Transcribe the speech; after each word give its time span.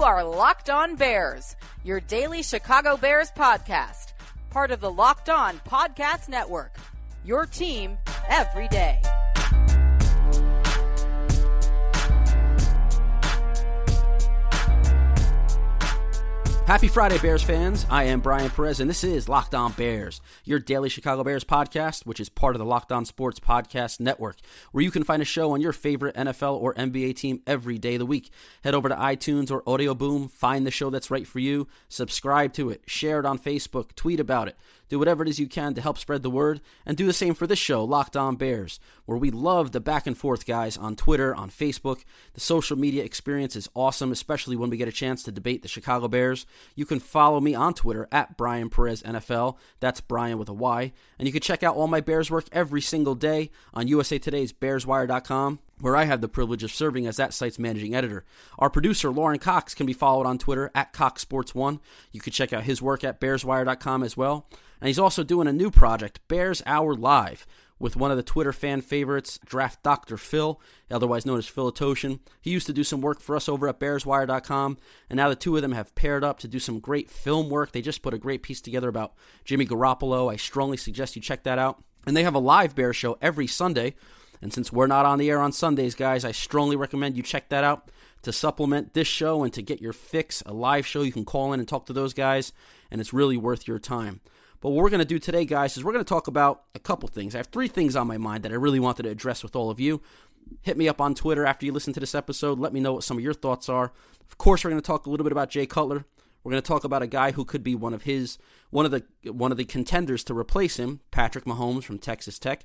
You 0.00 0.06
are 0.06 0.24
Locked 0.24 0.70
On 0.70 0.96
Bears, 0.96 1.56
your 1.84 2.00
daily 2.00 2.42
Chicago 2.42 2.96
Bears 2.96 3.30
podcast, 3.32 4.14
part 4.48 4.70
of 4.70 4.80
the 4.80 4.90
Locked 4.90 5.28
On 5.28 5.58
Podcast 5.68 6.26
Network. 6.26 6.74
Your 7.22 7.44
team 7.44 7.98
every 8.26 8.68
day. 8.68 9.02
Happy 16.70 16.86
Friday, 16.86 17.18
Bears 17.18 17.42
fans. 17.42 17.84
I 17.90 18.04
am 18.04 18.20
Bryan 18.20 18.48
Perez, 18.48 18.78
and 18.78 18.88
this 18.88 19.02
is 19.02 19.28
Locked 19.28 19.56
On 19.56 19.72
Bears, 19.72 20.20
your 20.44 20.60
daily 20.60 20.88
Chicago 20.88 21.24
Bears 21.24 21.42
podcast, 21.42 22.06
which 22.06 22.20
is 22.20 22.28
part 22.28 22.54
of 22.54 22.60
the 22.60 22.64
Locked 22.64 22.92
On 22.92 23.04
Sports 23.04 23.40
Podcast 23.40 23.98
Network, 23.98 24.36
where 24.70 24.84
you 24.84 24.92
can 24.92 25.02
find 25.02 25.20
a 25.20 25.24
show 25.24 25.50
on 25.50 25.60
your 25.60 25.72
favorite 25.72 26.14
NFL 26.14 26.60
or 26.60 26.72
NBA 26.74 27.16
team 27.16 27.42
every 27.44 27.76
day 27.76 27.96
of 27.96 27.98
the 27.98 28.06
week. 28.06 28.30
Head 28.62 28.76
over 28.76 28.88
to 28.88 28.94
iTunes 28.94 29.50
or 29.50 29.68
Audio 29.68 29.96
Boom, 29.96 30.28
find 30.28 30.64
the 30.64 30.70
show 30.70 30.90
that's 30.90 31.10
right 31.10 31.26
for 31.26 31.40
you, 31.40 31.66
subscribe 31.88 32.52
to 32.52 32.70
it, 32.70 32.82
share 32.86 33.18
it 33.18 33.26
on 33.26 33.36
Facebook, 33.36 33.96
tweet 33.96 34.20
about 34.20 34.46
it. 34.46 34.56
Do 34.90 34.98
whatever 34.98 35.22
it 35.22 35.28
is 35.28 35.40
you 35.40 35.46
can 35.46 35.72
to 35.74 35.80
help 35.80 35.96
spread 35.96 36.22
the 36.22 36.28
word, 36.28 36.60
and 36.84 36.96
do 36.96 37.06
the 37.06 37.12
same 37.14 37.32
for 37.32 37.46
this 37.46 37.58
show, 37.58 37.82
Locked 37.82 38.16
On 38.16 38.36
Bears, 38.36 38.78
where 39.06 39.16
we 39.16 39.30
love 39.30 39.72
the 39.72 39.80
back 39.80 40.06
and 40.06 40.18
forth 40.18 40.44
guys 40.44 40.76
on 40.76 40.96
Twitter, 40.96 41.34
on 41.34 41.48
Facebook. 41.48 42.04
The 42.34 42.40
social 42.40 42.76
media 42.76 43.04
experience 43.04 43.56
is 43.56 43.70
awesome, 43.74 44.12
especially 44.12 44.56
when 44.56 44.68
we 44.68 44.76
get 44.76 44.88
a 44.88 44.92
chance 44.92 45.22
to 45.22 45.32
debate 45.32 45.62
the 45.62 45.68
Chicago 45.68 46.08
Bears. 46.08 46.44
You 46.74 46.84
can 46.84 47.00
follow 47.00 47.40
me 47.40 47.54
on 47.54 47.72
Twitter 47.72 48.08
at 48.12 48.36
Bryan 48.36 48.68
Perez 48.68 49.02
NFL. 49.02 49.56
That's 49.78 50.02
Bryan 50.02 50.38
with 50.38 50.50
a 50.50 50.52
Y. 50.52 50.92
And 51.18 51.26
you 51.26 51.32
can 51.32 51.40
check 51.40 51.62
out 51.62 51.76
all 51.76 51.88
my 51.88 52.00
Bears 52.00 52.30
work 52.30 52.48
every 52.52 52.82
single 52.82 53.14
day 53.14 53.50
on 53.72 53.88
USA 53.88 54.18
Today's 54.18 54.52
BearsWire.com 54.52 55.60
where 55.80 55.96
I 55.96 56.04
have 56.04 56.20
the 56.20 56.28
privilege 56.28 56.62
of 56.62 56.70
serving 56.70 57.06
as 57.06 57.16
that 57.16 57.34
site's 57.34 57.58
managing 57.58 57.94
editor. 57.94 58.24
Our 58.58 58.70
producer, 58.70 59.10
Lorin 59.10 59.38
Cox, 59.38 59.74
can 59.74 59.86
be 59.86 59.92
followed 59.92 60.26
on 60.26 60.38
Twitter 60.38 60.70
at 60.74 60.92
CoxSports1. 60.92 61.80
You 62.12 62.20
can 62.20 62.32
check 62.32 62.52
out 62.52 62.64
his 62.64 62.82
work 62.82 63.04
at 63.04 63.20
BearsWire.com 63.20 64.02
as 64.02 64.16
well. 64.16 64.46
And 64.80 64.88
he's 64.88 64.98
also 64.98 65.22
doing 65.22 65.48
a 65.48 65.52
new 65.52 65.70
project, 65.70 66.20
Bears 66.28 66.62
Hour 66.64 66.94
Live, 66.94 67.46
with 67.78 67.96
one 67.96 68.10
of 68.10 68.16
the 68.16 68.22
Twitter 68.22 68.52
fan 68.52 68.80
favorites, 68.82 69.38
Draft 69.44 69.82
Dr. 69.82 70.16
Phil, 70.16 70.60
otherwise 70.90 71.26
known 71.26 71.38
as 71.38 71.50
Philitoshin. 71.50 72.20
He 72.40 72.50
used 72.50 72.66
to 72.66 72.72
do 72.72 72.84
some 72.84 73.00
work 73.00 73.20
for 73.20 73.34
us 73.36 73.48
over 73.48 73.68
at 73.68 73.80
BearsWire.com, 73.80 74.78
and 75.08 75.16
now 75.16 75.28
the 75.28 75.34
two 75.34 75.56
of 75.56 75.62
them 75.62 75.72
have 75.72 75.94
paired 75.94 76.22
up 76.22 76.38
to 76.40 76.48
do 76.48 76.58
some 76.58 76.78
great 76.78 77.10
film 77.10 77.48
work. 77.48 77.72
They 77.72 77.82
just 77.82 78.02
put 78.02 78.14
a 78.14 78.18
great 78.18 78.42
piece 78.42 78.60
together 78.60 78.88
about 78.88 79.14
Jimmy 79.44 79.66
Garoppolo. 79.66 80.32
I 80.32 80.36
strongly 80.36 80.76
suggest 80.76 81.16
you 81.16 81.22
check 81.22 81.42
that 81.44 81.58
out. 81.58 81.82
And 82.06 82.16
they 82.16 82.22
have 82.22 82.34
a 82.34 82.38
live 82.38 82.74
Bear 82.74 82.94
show 82.94 83.18
every 83.20 83.46
Sunday 83.46 83.94
and 84.42 84.52
since 84.52 84.72
we're 84.72 84.86
not 84.86 85.06
on 85.06 85.18
the 85.18 85.30
air 85.30 85.40
on 85.40 85.52
Sundays, 85.52 85.94
guys, 85.94 86.24
I 86.24 86.32
strongly 86.32 86.76
recommend 86.76 87.16
you 87.16 87.22
check 87.22 87.48
that 87.50 87.64
out 87.64 87.90
to 88.22 88.32
supplement 88.32 88.94
this 88.94 89.08
show 89.08 89.42
and 89.42 89.52
to 89.52 89.62
get 89.62 89.80
your 89.80 89.92
fix, 89.92 90.42
a 90.46 90.52
live 90.52 90.86
show. 90.86 91.02
You 91.02 91.12
can 91.12 91.24
call 91.24 91.52
in 91.52 91.60
and 91.60 91.68
talk 91.68 91.86
to 91.86 91.92
those 91.92 92.14
guys, 92.14 92.52
and 92.90 93.00
it's 93.00 93.12
really 93.12 93.36
worth 93.36 93.68
your 93.68 93.78
time. 93.78 94.20
But 94.60 94.70
what 94.70 94.82
we're 94.82 94.90
going 94.90 95.00
to 95.00 95.06
do 95.06 95.18
today, 95.18 95.46
guys, 95.46 95.76
is 95.76 95.84
we're 95.84 95.92
going 95.92 96.04
to 96.04 96.08
talk 96.08 96.26
about 96.26 96.64
a 96.74 96.78
couple 96.78 97.08
things. 97.08 97.34
I 97.34 97.38
have 97.38 97.46
three 97.46 97.68
things 97.68 97.96
on 97.96 98.06
my 98.06 98.18
mind 98.18 98.44
that 98.44 98.52
I 98.52 98.56
really 98.56 98.80
wanted 98.80 99.04
to 99.04 99.10
address 99.10 99.42
with 99.42 99.56
all 99.56 99.70
of 99.70 99.80
you. 99.80 100.02
Hit 100.62 100.76
me 100.76 100.88
up 100.88 101.00
on 101.00 101.14
Twitter 101.14 101.46
after 101.46 101.64
you 101.64 101.72
listen 101.72 101.94
to 101.94 102.00
this 102.00 102.14
episode. 102.14 102.58
Let 102.58 102.72
me 102.72 102.80
know 102.80 102.94
what 102.94 103.04
some 103.04 103.16
of 103.16 103.24
your 103.24 103.34
thoughts 103.34 103.68
are. 103.68 103.92
Of 104.28 104.36
course, 104.36 104.64
we're 104.64 104.70
going 104.70 104.82
to 104.82 104.86
talk 104.86 105.06
a 105.06 105.10
little 105.10 105.24
bit 105.24 105.32
about 105.32 105.48
Jay 105.48 105.64
Cutler. 105.64 106.04
We're 106.42 106.52
going 106.52 106.62
to 106.62 106.66
talk 106.66 106.84
about 106.84 107.02
a 107.02 107.06
guy 107.06 107.32
who 107.32 107.44
could 107.44 107.62
be 107.62 107.74
one 107.74 107.94
of 107.94 108.02
his 108.02 108.38
one 108.70 108.86
of 108.86 108.90
the 108.90 109.04
one 109.30 109.52
of 109.52 109.58
the 109.58 109.64
contenders 109.64 110.24
to 110.24 110.36
replace 110.36 110.78
him, 110.78 111.00
Patrick 111.10 111.44
Mahomes 111.44 111.84
from 111.84 111.98
Texas 111.98 112.38
Tech 112.38 112.64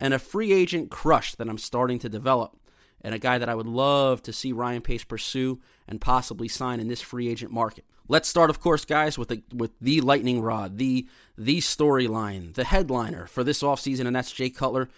and 0.00 0.14
a 0.14 0.18
free 0.18 0.52
agent 0.52 0.90
crush 0.90 1.34
that 1.34 1.48
I'm 1.48 1.58
starting 1.58 1.98
to 2.00 2.08
develop, 2.08 2.56
and 3.00 3.14
a 3.14 3.18
guy 3.18 3.38
that 3.38 3.48
I 3.48 3.54
would 3.54 3.66
love 3.66 4.22
to 4.22 4.32
see 4.32 4.52
Ryan 4.52 4.82
Pace 4.82 5.04
pursue 5.04 5.60
and 5.88 6.00
possibly 6.00 6.48
sign 6.48 6.80
in 6.80 6.88
this 6.88 7.02
free 7.02 7.28
agent 7.28 7.52
market. 7.52 7.84
Let's 8.08 8.28
start, 8.28 8.50
of 8.50 8.60
course, 8.60 8.84
guys, 8.84 9.18
with 9.18 9.28
the 9.28 9.42
with 9.52 9.72
the 9.80 10.00
lightning 10.00 10.40
rod, 10.40 10.78
the 10.78 11.08
the 11.36 11.58
storyline, 11.58 12.54
the 12.54 12.64
headliner 12.64 13.26
for 13.26 13.42
this 13.42 13.62
offseason, 13.62 14.06
and 14.06 14.14
that's 14.14 14.32
Jay 14.32 14.50
Cutler. 14.50 14.88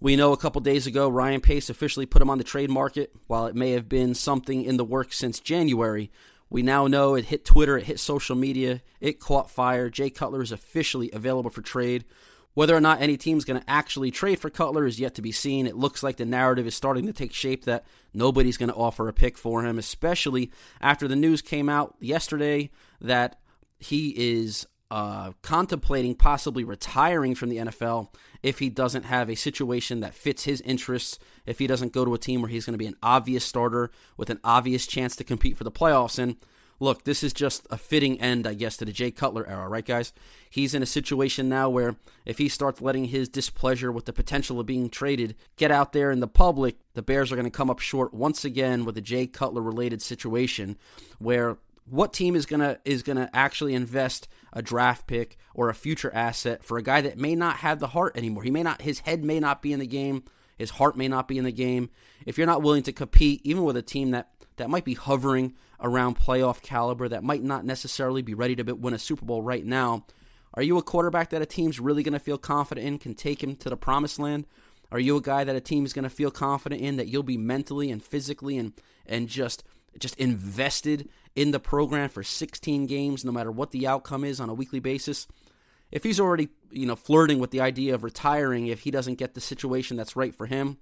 We 0.00 0.14
know 0.14 0.32
a 0.32 0.36
couple 0.36 0.60
days 0.60 0.86
ago 0.86 1.08
Ryan 1.08 1.40
Pace 1.40 1.68
officially 1.68 2.06
put 2.06 2.22
him 2.22 2.30
on 2.30 2.38
the 2.38 2.44
trade 2.44 2.70
market. 2.70 3.12
While 3.26 3.46
it 3.46 3.56
may 3.56 3.72
have 3.72 3.88
been 3.88 4.14
something 4.14 4.62
in 4.62 4.76
the 4.76 4.84
works 4.84 5.18
since 5.18 5.40
January, 5.40 6.10
we 6.48 6.62
now 6.62 6.86
know 6.86 7.14
it 7.14 7.26
hit 7.26 7.44
Twitter, 7.44 7.76
it 7.76 7.84
hit 7.84 7.98
social 7.98 8.36
media, 8.36 8.80
it 9.00 9.20
caught 9.20 9.50
fire. 9.50 9.90
Jay 9.90 10.08
Cutler 10.08 10.40
is 10.40 10.52
officially 10.52 11.10
available 11.12 11.50
for 11.50 11.62
trade. 11.62 12.04
Whether 12.58 12.74
or 12.74 12.80
not 12.80 13.00
any 13.00 13.16
team's 13.16 13.44
going 13.44 13.60
to 13.60 13.70
actually 13.70 14.10
trade 14.10 14.40
for 14.40 14.50
Cutler 14.50 14.84
is 14.84 14.98
yet 14.98 15.14
to 15.14 15.22
be 15.22 15.30
seen. 15.30 15.68
It 15.68 15.76
looks 15.76 16.02
like 16.02 16.16
the 16.16 16.24
narrative 16.24 16.66
is 16.66 16.74
starting 16.74 17.06
to 17.06 17.12
take 17.12 17.32
shape 17.32 17.66
that 17.66 17.84
nobody's 18.12 18.56
going 18.56 18.68
to 18.68 18.74
offer 18.74 19.06
a 19.06 19.12
pick 19.12 19.38
for 19.38 19.62
him, 19.62 19.78
especially 19.78 20.50
after 20.80 21.06
the 21.06 21.14
news 21.14 21.40
came 21.40 21.68
out 21.68 21.94
yesterday 22.00 22.70
that 23.00 23.38
he 23.78 24.12
is 24.40 24.66
uh, 24.90 25.34
contemplating 25.40 26.16
possibly 26.16 26.64
retiring 26.64 27.36
from 27.36 27.48
the 27.48 27.58
NFL 27.58 28.12
if 28.42 28.58
he 28.58 28.68
doesn't 28.68 29.04
have 29.04 29.30
a 29.30 29.36
situation 29.36 30.00
that 30.00 30.12
fits 30.12 30.42
his 30.42 30.60
interests, 30.62 31.20
if 31.46 31.60
he 31.60 31.68
doesn't 31.68 31.92
go 31.92 32.04
to 32.04 32.14
a 32.14 32.18
team 32.18 32.42
where 32.42 32.50
he's 32.50 32.66
going 32.66 32.74
to 32.74 32.76
be 32.76 32.88
an 32.88 32.96
obvious 33.04 33.44
starter 33.44 33.92
with 34.16 34.30
an 34.30 34.40
obvious 34.42 34.84
chance 34.84 35.14
to 35.14 35.22
compete 35.22 35.56
for 35.56 35.62
the 35.62 35.70
playoffs. 35.70 36.18
And 36.18 36.34
look, 36.80 37.04
this 37.04 37.22
is 37.22 37.32
just 37.32 37.66
a 37.70 37.78
fitting 37.78 38.20
end, 38.20 38.46
I 38.46 38.54
guess, 38.54 38.76
to 38.78 38.84
the 38.84 38.92
Jay 38.92 39.10
Cutler 39.10 39.46
era, 39.46 39.68
right, 39.68 39.84
guys? 39.84 40.12
He's 40.50 40.74
in 40.74 40.82
a 40.82 40.86
situation 40.86 41.48
now 41.48 41.68
where 41.68 41.96
if 42.24 42.38
he 42.38 42.48
starts 42.48 42.80
letting 42.80 43.06
his 43.06 43.28
displeasure 43.28 43.90
with 43.90 44.04
the 44.04 44.12
potential 44.12 44.60
of 44.60 44.66
being 44.66 44.88
traded 44.88 45.34
get 45.56 45.70
out 45.70 45.92
there 45.92 46.10
in 46.10 46.20
the 46.20 46.28
public, 46.28 46.76
the 46.94 47.02
Bears 47.02 47.32
are 47.32 47.36
going 47.36 47.44
to 47.44 47.50
come 47.50 47.70
up 47.70 47.80
short 47.80 48.14
once 48.14 48.44
again 48.44 48.84
with 48.84 48.96
a 48.96 49.02
Jay 49.02 49.26
Cutler 49.26 49.62
related 49.62 50.02
situation 50.02 50.76
where 51.18 51.58
what 51.90 52.12
team 52.12 52.36
is 52.36 52.46
gonna 52.46 52.78
is 52.84 53.02
gonna 53.02 53.30
actually 53.32 53.74
invest 53.74 54.28
a 54.52 54.60
draft 54.60 55.06
pick 55.06 55.38
or 55.54 55.68
a 55.68 55.74
future 55.74 56.12
asset 56.14 56.62
for 56.62 56.76
a 56.76 56.82
guy 56.82 57.00
that 57.00 57.18
may 57.18 57.34
not 57.34 57.56
have 57.56 57.78
the 57.78 57.88
heart 57.88 58.16
anymore? 58.16 58.42
He 58.42 58.50
may 58.50 58.62
not 58.62 58.82
his 58.82 59.00
head 59.00 59.24
may 59.24 59.40
not 59.40 59.62
be 59.62 59.72
in 59.72 59.80
the 59.80 59.86
game, 59.86 60.24
his 60.56 60.70
heart 60.70 60.96
may 60.96 61.08
not 61.08 61.28
be 61.28 61.38
in 61.38 61.44
the 61.44 61.52
game. 61.52 61.90
If 62.26 62.36
you're 62.36 62.46
not 62.46 62.62
willing 62.62 62.82
to 62.84 62.92
compete, 62.92 63.40
even 63.44 63.64
with 63.64 63.76
a 63.76 63.82
team 63.82 64.10
that 64.10 64.30
that 64.58 64.70
might 64.70 64.84
be 64.84 64.94
hovering 64.94 65.54
around 65.80 66.18
playoff 66.18 66.60
caliber, 66.62 67.08
that 67.08 67.24
might 67.24 67.42
not 67.42 67.64
necessarily 67.64 68.22
be 68.22 68.34
ready 68.34 68.56
to 68.56 68.72
win 68.74 68.94
a 68.94 68.98
Super 68.98 69.24
Bowl 69.24 69.42
right 69.42 69.64
now. 69.64 70.04
Are 70.54 70.62
you 70.62 70.78
a 70.78 70.82
quarterback 70.82 71.30
that 71.30 71.42
a 71.42 71.46
team's 71.46 71.78
really 71.80 72.02
going 72.02 72.14
to 72.14 72.18
feel 72.18 72.38
confident 72.38 72.86
in, 72.86 72.98
can 72.98 73.14
take 73.14 73.42
him 73.42 73.54
to 73.56 73.70
the 73.70 73.76
promised 73.76 74.18
land? 74.18 74.46
Are 74.90 74.98
you 74.98 75.16
a 75.16 75.22
guy 75.22 75.44
that 75.44 75.56
a 75.56 75.60
team's 75.60 75.92
going 75.92 76.04
to 76.04 76.10
feel 76.10 76.30
confident 76.30 76.80
in, 76.80 76.96
that 76.96 77.08
you'll 77.08 77.22
be 77.22 77.36
mentally 77.36 77.90
and 77.90 78.02
physically 78.02 78.56
and 78.56 78.72
and 79.06 79.28
just 79.28 79.64
just 79.98 80.16
invested 80.16 81.08
in 81.34 81.50
the 81.50 81.60
program 81.60 82.08
for 82.08 82.22
16 82.22 82.86
games, 82.86 83.24
no 83.24 83.32
matter 83.32 83.50
what 83.50 83.70
the 83.70 83.86
outcome 83.86 84.24
is 84.24 84.40
on 84.40 84.48
a 84.48 84.54
weekly 84.54 84.80
basis? 84.80 85.26
If 85.90 86.04
he's 86.04 86.20
already, 86.20 86.48
you 86.70 86.86
know, 86.86 86.96
flirting 86.96 87.38
with 87.38 87.50
the 87.50 87.60
idea 87.60 87.94
of 87.94 88.04
retiring 88.04 88.66
if 88.66 88.80
he 88.80 88.90
doesn't 88.90 89.14
get 89.14 89.34
the 89.34 89.40
situation 89.40 89.96
that's 89.96 90.16
right 90.16 90.34
for 90.34 90.46
him, 90.46 90.78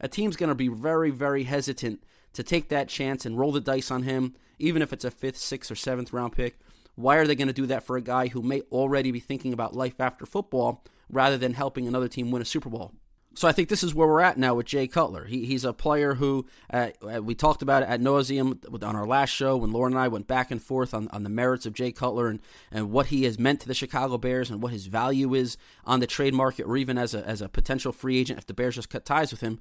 a 0.00 0.08
team's 0.08 0.36
going 0.36 0.48
to 0.48 0.54
be 0.54 0.68
very, 0.68 1.10
very 1.10 1.44
hesitant 1.44 2.02
to 2.32 2.42
take 2.42 2.68
that 2.68 2.88
chance 2.88 3.24
and 3.24 3.38
roll 3.38 3.52
the 3.52 3.60
dice 3.60 3.90
on 3.90 4.02
him, 4.02 4.34
even 4.58 4.82
if 4.82 4.92
it's 4.92 5.04
a 5.04 5.10
fifth, 5.10 5.38
sixth, 5.38 5.70
or 5.70 5.76
seventh 5.76 6.12
round 6.12 6.32
pick. 6.32 6.58
Why 6.94 7.16
are 7.16 7.26
they 7.26 7.36
going 7.36 7.48
to 7.48 7.54
do 7.54 7.66
that 7.66 7.84
for 7.84 7.96
a 7.96 8.02
guy 8.02 8.28
who 8.28 8.42
may 8.42 8.62
already 8.72 9.12
be 9.12 9.20
thinking 9.20 9.52
about 9.52 9.76
life 9.76 10.00
after 10.00 10.26
football 10.26 10.84
rather 11.08 11.38
than 11.38 11.54
helping 11.54 11.86
another 11.86 12.08
team 12.08 12.30
win 12.30 12.42
a 12.42 12.44
Super 12.44 12.68
Bowl? 12.68 12.92
So 13.38 13.46
I 13.46 13.52
think 13.52 13.68
this 13.68 13.84
is 13.84 13.94
where 13.94 14.08
we're 14.08 14.20
at 14.20 14.36
now 14.36 14.56
with 14.56 14.66
Jay 14.66 14.88
Cutler. 14.88 15.26
He, 15.26 15.44
he's 15.44 15.64
a 15.64 15.72
player 15.72 16.14
who 16.14 16.46
uh, 16.72 16.88
uh 17.08 17.22
we 17.22 17.36
talked 17.36 17.62
about 17.62 17.84
at 17.84 18.00
nauseum 18.00 18.58
on 18.82 18.96
our 18.96 19.06
last 19.06 19.30
show 19.30 19.56
when 19.56 19.70
Lorin 19.70 19.92
and 19.92 20.00
I 20.00 20.08
went 20.08 20.26
back 20.26 20.50
and 20.50 20.60
forth 20.60 20.92
on, 20.92 21.06
on 21.10 21.22
the 21.22 21.30
merits 21.30 21.64
of 21.64 21.72
Jay 21.72 21.92
Cutler 21.92 22.26
and, 22.26 22.40
and 22.72 22.90
what 22.90 23.06
he 23.06 23.22
has 23.24 23.38
meant 23.38 23.60
to 23.60 23.68
the 23.68 23.74
Chicago 23.74 24.18
Bears 24.18 24.50
and 24.50 24.60
what 24.60 24.72
his 24.72 24.86
value 24.86 25.34
is 25.34 25.56
on 25.84 26.00
the 26.00 26.06
trade 26.08 26.34
market 26.34 26.64
or 26.64 26.76
even 26.76 26.98
as 26.98 27.14
a, 27.14 27.24
as 27.24 27.40
a 27.40 27.48
potential 27.48 27.92
free 27.92 28.18
agent 28.18 28.40
if 28.40 28.46
the 28.46 28.54
Bears 28.54 28.74
just 28.74 28.90
cut 28.90 29.04
ties 29.04 29.30
with 29.30 29.40
him. 29.40 29.60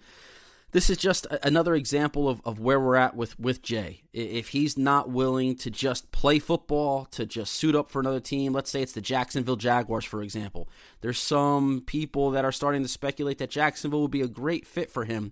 This 0.71 0.89
is 0.89 0.97
just 0.97 1.25
another 1.43 1.75
example 1.75 2.27
of, 2.27 2.41
of 2.43 2.59
where 2.59 2.79
we're 2.79 2.97
at 2.97 3.15
with, 3.15 3.39
with 3.39 3.61
Jay. 3.61 4.03
If 4.11 4.49
he's 4.49 4.77
not 4.77 5.09
willing 5.09 5.55
to 5.57 5.71
just 5.71 6.11
play 6.11 6.39
football, 6.39 7.05
to 7.11 7.25
just 7.25 7.53
suit 7.53 7.75
up 7.75 7.89
for 7.89 8.01
another 8.01 8.19
team, 8.19 8.51
let's 8.51 8.69
say 8.69 8.81
it's 8.81 8.91
the 8.91 9.01
Jacksonville 9.01 9.55
Jaguars, 9.55 10.03
for 10.03 10.21
example. 10.21 10.67
There's 10.99 11.19
some 11.19 11.83
people 11.85 12.31
that 12.31 12.43
are 12.43 12.51
starting 12.51 12.81
to 12.83 12.89
speculate 12.89 13.37
that 13.37 13.49
Jacksonville 13.49 14.01
would 14.01 14.11
be 14.11 14.21
a 14.21 14.27
great 14.27 14.67
fit 14.67 14.91
for 14.91 15.05
him. 15.05 15.31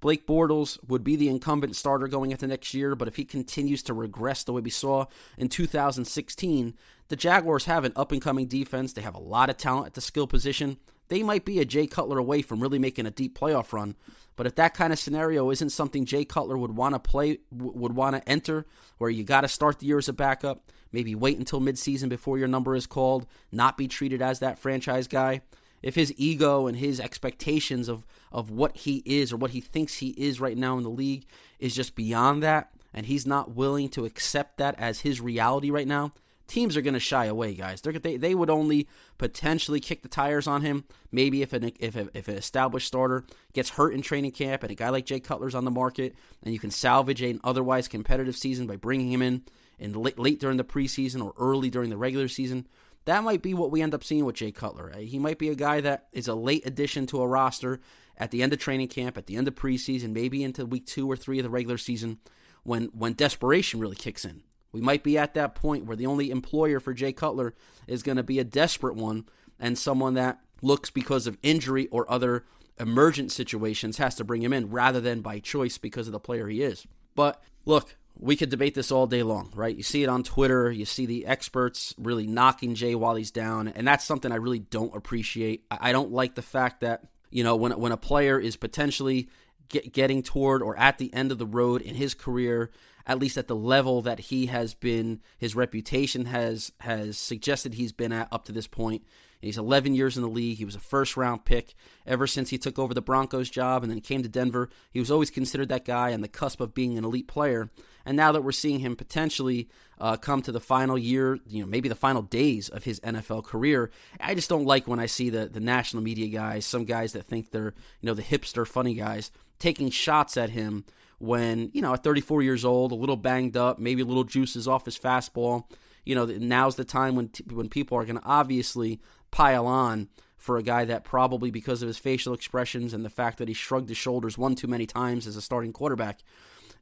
Blake 0.00 0.26
Bortles 0.26 0.78
would 0.88 1.02
be 1.02 1.16
the 1.16 1.28
incumbent 1.28 1.74
starter 1.74 2.06
going 2.06 2.30
into 2.30 2.46
next 2.46 2.74
year, 2.74 2.94
but 2.94 3.08
if 3.08 3.16
he 3.16 3.24
continues 3.24 3.82
to 3.84 3.94
regress 3.94 4.44
the 4.44 4.52
way 4.52 4.60
we 4.60 4.70
saw 4.70 5.06
in 5.36 5.48
2016, 5.48 6.74
the 7.08 7.16
Jaguars 7.16 7.64
have 7.64 7.84
an 7.84 7.92
up 7.96 8.12
and 8.12 8.22
coming 8.22 8.46
defense. 8.46 8.92
They 8.92 9.02
have 9.02 9.14
a 9.14 9.20
lot 9.20 9.50
of 9.50 9.56
talent 9.56 9.86
at 9.86 9.94
the 9.94 10.00
skill 10.00 10.26
position. 10.26 10.76
They 11.08 11.22
might 11.22 11.44
be 11.44 11.60
a 11.60 11.64
Jay 11.64 11.86
Cutler 11.86 12.18
away 12.18 12.42
from 12.42 12.60
really 12.60 12.78
making 12.78 13.06
a 13.06 13.10
deep 13.10 13.38
playoff 13.38 13.72
run. 13.72 13.96
But 14.34 14.46
if 14.46 14.54
that 14.56 14.74
kind 14.74 14.92
of 14.92 14.98
scenario 14.98 15.50
isn't 15.50 15.70
something 15.70 16.04
Jay 16.04 16.24
Cutler 16.24 16.58
would 16.58 16.76
want 16.76 16.94
to 16.94 16.98
play, 16.98 17.38
would 17.50 17.94
want 17.94 18.16
to 18.16 18.28
enter, 18.28 18.66
where 18.98 19.10
you 19.10 19.24
got 19.24 19.42
to 19.42 19.48
start 19.48 19.78
the 19.78 19.86
year 19.86 19.98
as 19.98 20.08
a 20.08 20.12
backup, 20.12 20.70
maybe 20.92 21.14
wait 21.14 21.38
until 21.38 21.60
midseason 21.60 22.08
before 22.08 22.38
your 22.38 22.48
number 22.48 22.74
is 22.74 22.86
called, 22.86 23.26
not 23.50 23.78
be 23.78 23.88
treated 23.88 24.20
as 24.20 24.40
that 24.40 24.58
franchise 24.58 25.08
guy. 25.08 25.40
If 25.82 25.94
his 25.94 26.12
ego 26.16 26.66
and 26.66 26.76
his 26.76 27.00
expectations 27.00 27.88
of 27.88 28.06
of 28.32 28.50
what 28.50 28.76
he 28.76 29.02
is 29.06 29.32
or 29.32 29.36
what 29.36 29.52
he 29.52 29.60
thinks 29.60 29.94
he 29.94 30.10
is 30.10 30.40
right 30.40 30.58
now 30.58 30.76
in 30.76 30.82
the 30.82 30.90
league 30.90 31.26
is 31.58 31.74
just 31.74 31.94
beyond 31.94 32.42
that, 32.42 32.70
and 32.92 33.06
he's 33.06 33.26
not 33.26 33.54
willing 33.54 33.88
to 33.90 34.04
accept 34.04 34.58
that 34.58 34.74
as 34.78 35.00
his 35.00 35.20
reality 35.20 35.70
right 35.70 35.86
now, 35.86 36.12
teams 36.46 36.76
are 36.76 36.82
going 36.82 36.94
to 36.94 37.00
shy 37.00 37.26
away, 37.26 37.54
guys. 37.54 37.80
They're, 37.80 37.92
they 37.92 38.16
they 38.16 38.34
would 38.34 38.50
only 38.50 38.88
potentially 39.18 39.80
kick 39.80 40.02
the 40.02 40.08
tires 40.08 40.46
on 40.46 40.62
him. 40.62 40.84
Maybe 41.10 41.42
if 41.42 41.52
an 41.52 41.72
if 41.80 41.96
a, 41.96 42.08
if 42.14 42.28
an 42.28 42.36
established 42.36 42.86
starter 42.86 43.24
gets 43.52 43.70
hurt 43.70 43.94
in 43.94 44.02
training 44.02 44.32
camp 44.32 44.62
and 44.62 44.70
a 44.70 44.74
guy 44.74 44.88
like 44.88 45.06
Jay 45.06 45.20
Cutler's 45.20 45.54
on 45.54 45.64
the 45.64 45.70
market, 45.70 46.14
and 46.42 46.52
you 46.52 46.60
can 46.60 46.70
salvage 46.70 47.22
an 47.22 47.40
otherwise 47.44 47.88
competitive 47.88 48.36
season 48.36 48.66
by 48.66 48.76
bringing 48.76 49.10
him 49.10 49.22
in 49.22 49.42
in 49.78 49.92
late, 49.92 50.18
late 50.18 50.40
during 50.40 50.56
the 50.56 50.64
preseason 50.64 51.24
or 51.24 51.34
early 51.38 51.70
during 51.70 51.90
the 51.90 51.96
regular 51.96 52.28
season. 52.28 52.66
That 53.04 53.22
might 53.22 53.42
be 53.42 53.54
what 53.54 53.70
we 53.70 53.82
end 53.82 53.94
up 53.94 54.02
seeing 54.02 54.24
with 54.24 54.36
Jay 54.36 54.50
Cutler. 54.50 54.92
Uh, 54.92 54.98
he 54.98 55.18
might 55.18 55.38
be 55.38 55.48
a 55.48 55.54
guy 55.54 55.80
that 55.80 56.08
is 56.12 56.26
a 56.26 56.34
late 56.34 56.66
addition 56.66 57.06
to 57.06 57.22
a 57.22 57.28
roster 57.28 57.80
at 58.16 58.30
the 58.30 58.42
end 58.42 58.52
of 58.52 58.58
training 58.58 58.88
camp, 58.88 59.16
at 59.16 59.26
the 59.26 59.36
end 59.36 59.46
of 59.46 59.54
preseason, 59.54 60.12
maybe 60.12 60.42
into 60.42 60.66
week 60.66 60.86
two 60.86 61.08
or 61.08 61.16
three 61.16 61.38
of 61.38 61.44
the 61.44 61.50
regular 61.50 61.78
season, 61.78 62.18
when 62.64 62.86
when 62.86 63.12
desperation 63.12 63.78
really 63.78 63.96
kicks 63.96 64.24
in. 64.24 64.42
We 64.72 64.80
might 64.80 65.02
be 65.02 65.16
at 65.16 65.34
that 65.34 65.54
point 65.54 65.86
where 65.86 65.96
the 65.96 66.06
only 66.06 66.30
employer 66.30 66.80
for 66.80 66.92
Jay 66.92 67.12
Cutler 67.12 67.54
is 67.86 68.02
going 68.02 68.16
to 68.16 68.22
be 68.22 68.38
a 68.38 68.44
desperate 68.44 68.96
one 68.96 69.26
and 69.58 69.78
someone 69.78 70.14
that 70.14 70.40
looks 70.62 70.90
because 70.90 71.26
of 71.26 71.38
injury 71.42 71.86
or 71.88 72.10
other 72.10 72.44
emergent 72.78 73.32
situations 73.32 73.98
has 73.98 74.14
to 74.16 74.24
bring 74.24 74.42
him 74.42 74.52
in 74.52 74.70
rather 74.70 75.00
than 75.00 75.20
by 75.20 75.38
choice 75.38 75.78
because 75.78 76.06
of 76.06 76.12
the 76.12 76.20
player 76.20 76.48
he 76.48 76.62
is. 76.62 76.86
But 77.14 77.42
look, 77.64 77.96
we 78.18 78.36
could 78.36 78.50
debate 78.50 78.74
this 78.74 78.90
all 78.90 79.06
day 79.06 79.22
long, 79.22 79.50
right? 79.54 79.76
You 79.76 79.82
see 79.82 80.02
it 80.02 80.08
on 80.08 80.22
Twitter, 80.22 80.70
you 80.70 80.84
see 80.84 81.06
the 81.06 81.26
experts 81.26 81.94
really 81.98 82.26
knocking 82.26 82.74
Jay 82.74 82.94
while 82.94 83.14
he's 83.14 83.30
down, 83.30 83.68
and 83.68 83.86
that's 83.86 84.04
something 84.04 84.32
I 84.32 84.36
really 84.36 84.58
don't 84.58 84.94
appreciate. 84.94 85.64
I 85.70 85.92
don't 85.92 86.12
like 86.12 86.34
the 86.34 86.42
fact 86.42 86.80
that, 86.80 87.04
you 87.30 87.44
know, 87.44 87.56
when 87.56 87.72
when 87.78 87.92
a 87.92 87.98
player 87.98 88.38
is 88.38 88.56
potentially 88.56 89.28
get, 89.68 89.92
getting 89.92 90.22
toward 90.22 90.62
or 90.62 90.78
at 90.78 90.98
the 90.98 91.12
end 91.12 91.30
of 91.30 91.38
the 91.38 91.46
road 91.46 91.82
in 91.82 91.94
his 91.94 92.14
career 92.14 92.70
at 93.06 93.18
least 93.18 93.38
at 93.38 93.46
the 93.46 93.56
level 93.56 94.02
that 94.02 94.18
he 94.18 94.46
has 94.46 94.74
been, 94.74 95.20
his 95.38 95.54
reputation 95.54 96.26
has 96.26 96.72
has 96.80 97.16
suggested 97.16 97.74
he's 97.74 97.92
been 97.92 98.12
at 98.12 98.28
up 98.32 98.44
to 98.46 98.52
this 98.52 98.66
point. 98.66 99.02
He's 99.40 99.58
11 99.58 99.94
years 99.94 100.16
in 100.16 100.22
the 100.22 100.28
league. 100.28 100.58
He 100.58 100.64
was 100.64 100.74
a 100.74 100.80
first 100.80 101.16
round 101.16 101.44
pick 101.44 101.74
ever 102.06 102.26
since 102.26 102.50
he 102.50 102.58
took 102.58 102.78
over 102.78 102.94
the 102.94 103.02
Broncos 103.02 103.50
job 103.50 103.82
and 103.82 103.92
then 103.92 104.00
came 104.00 104.22
to 104.22 104.28
Denver. 104.28 104.70
He 104.90 104.98
was 104.98 105.10
always 105.10 105.30
considered 105.30 105.68
that 105.68 105.84
guy 105.84 106.12
on 106.12 106.20
the 106.20 106.28
cusp 106.28 106.60
of 106.60 106.74
being 106.74 106.96
an 106.96 107.04
elite 107.04 107.28
player. 107.28 107.70
And 108.04 108.16
now 108.16 108.32
that 108.32 108.42
we're 108.42 108.52
seeing 108.52 108.80
him 108.80 108.96
potentially 108.96 109.68
uh, 109.98 110.16
come 110.16 110.42
to 110.42 110.52
the 110.52 110.60
final 110.60 110.96
year, 110.96 111.38
you 111.46 111.60
know, 111.60 111.66
maybe 111.66 111.88
the 111.88 111.94
final 111.94 112.22
days 112.22 112.68
of 112.68 112.84
his 112.84 112.98
NFL 113.00 113.44
career, 113.44 113.90
I 114.18 114.34
just 114.34 114.48
don't 114.48 114.64
like 114.64 114.88
when 114.88 115.00
I 115.00 115.06
see 115.06 115.30
the 115.30 115.46
the 115.46 115.60
national 115.60 116.02
media 116.02 116.28
guys, 116.28 116.66
some 116.66 116.84
guys 116.84 117.12
that 117.12 117.26
think 117.26 117.50
they're 117.50 117.74
you 118.00 118.06
know 118.06 118.14
the 118.14 118.22
hipster 118.22 118.66
funny 118.66 118.94
guys, 118.94 119.30
taking 119.58 119.90
shots 119.90 120.36
at 120.36 120.50
him 120.50 120.84
when, 121.18 121.70
you 121.72 121.82
know, 121.82 121.94
at 121.94 122.04
34 122.04 122.42
years 122.42 122.64
old, 122.64 122.92
a 122.92 122.96
little 122.96 123.16
banged 123.16 123.56
up, 123.56 123.78
maybe 123.78 124.02
a 124.02 124.06
little 124.06 124.24
juices 124.24 124.68
off 124.68 124.84
his 124.84 124.98
fastball. 124.98 125.64
You 126.04 126.14
know, 126.14 126.24
now's 126.24 126.76
the 126.76 126.84
time 126.84 127.16
when 127.16 127.30
when 127.50 127.68
people 127.68 127.98
are 127.98 128.04
going 128.04 128.18
to 128.18 128.24
obviously 128.24 129.00
pile 129.30 129.66
on 129.66 130.08
for 130.36 130.58
a 130.58 130.62
guy 130.62 130.84
that 130.84 131.04
probably 131.04 131.50
because 131.50 131.82
of 131.82 131.88
his 131.88 131.98
facial 131.98 132.32
expressions 132.32 132.94
and 132.94 133.04
the 133.04 133.10
fact 133.10 133.38
that 133.38 133.48
he 133.48 133.54
shrugged 133.54 133.88
his 133.88 133.98
shoulders 133.98 134.38
one 134.38 134.54
too 134.54 134.68
many 134.68 134.86
times 134.86 135.26
as 135.26 135.36
a 135.36 135.42
starting 135.42 135.72
quarterback. 135.72 136.20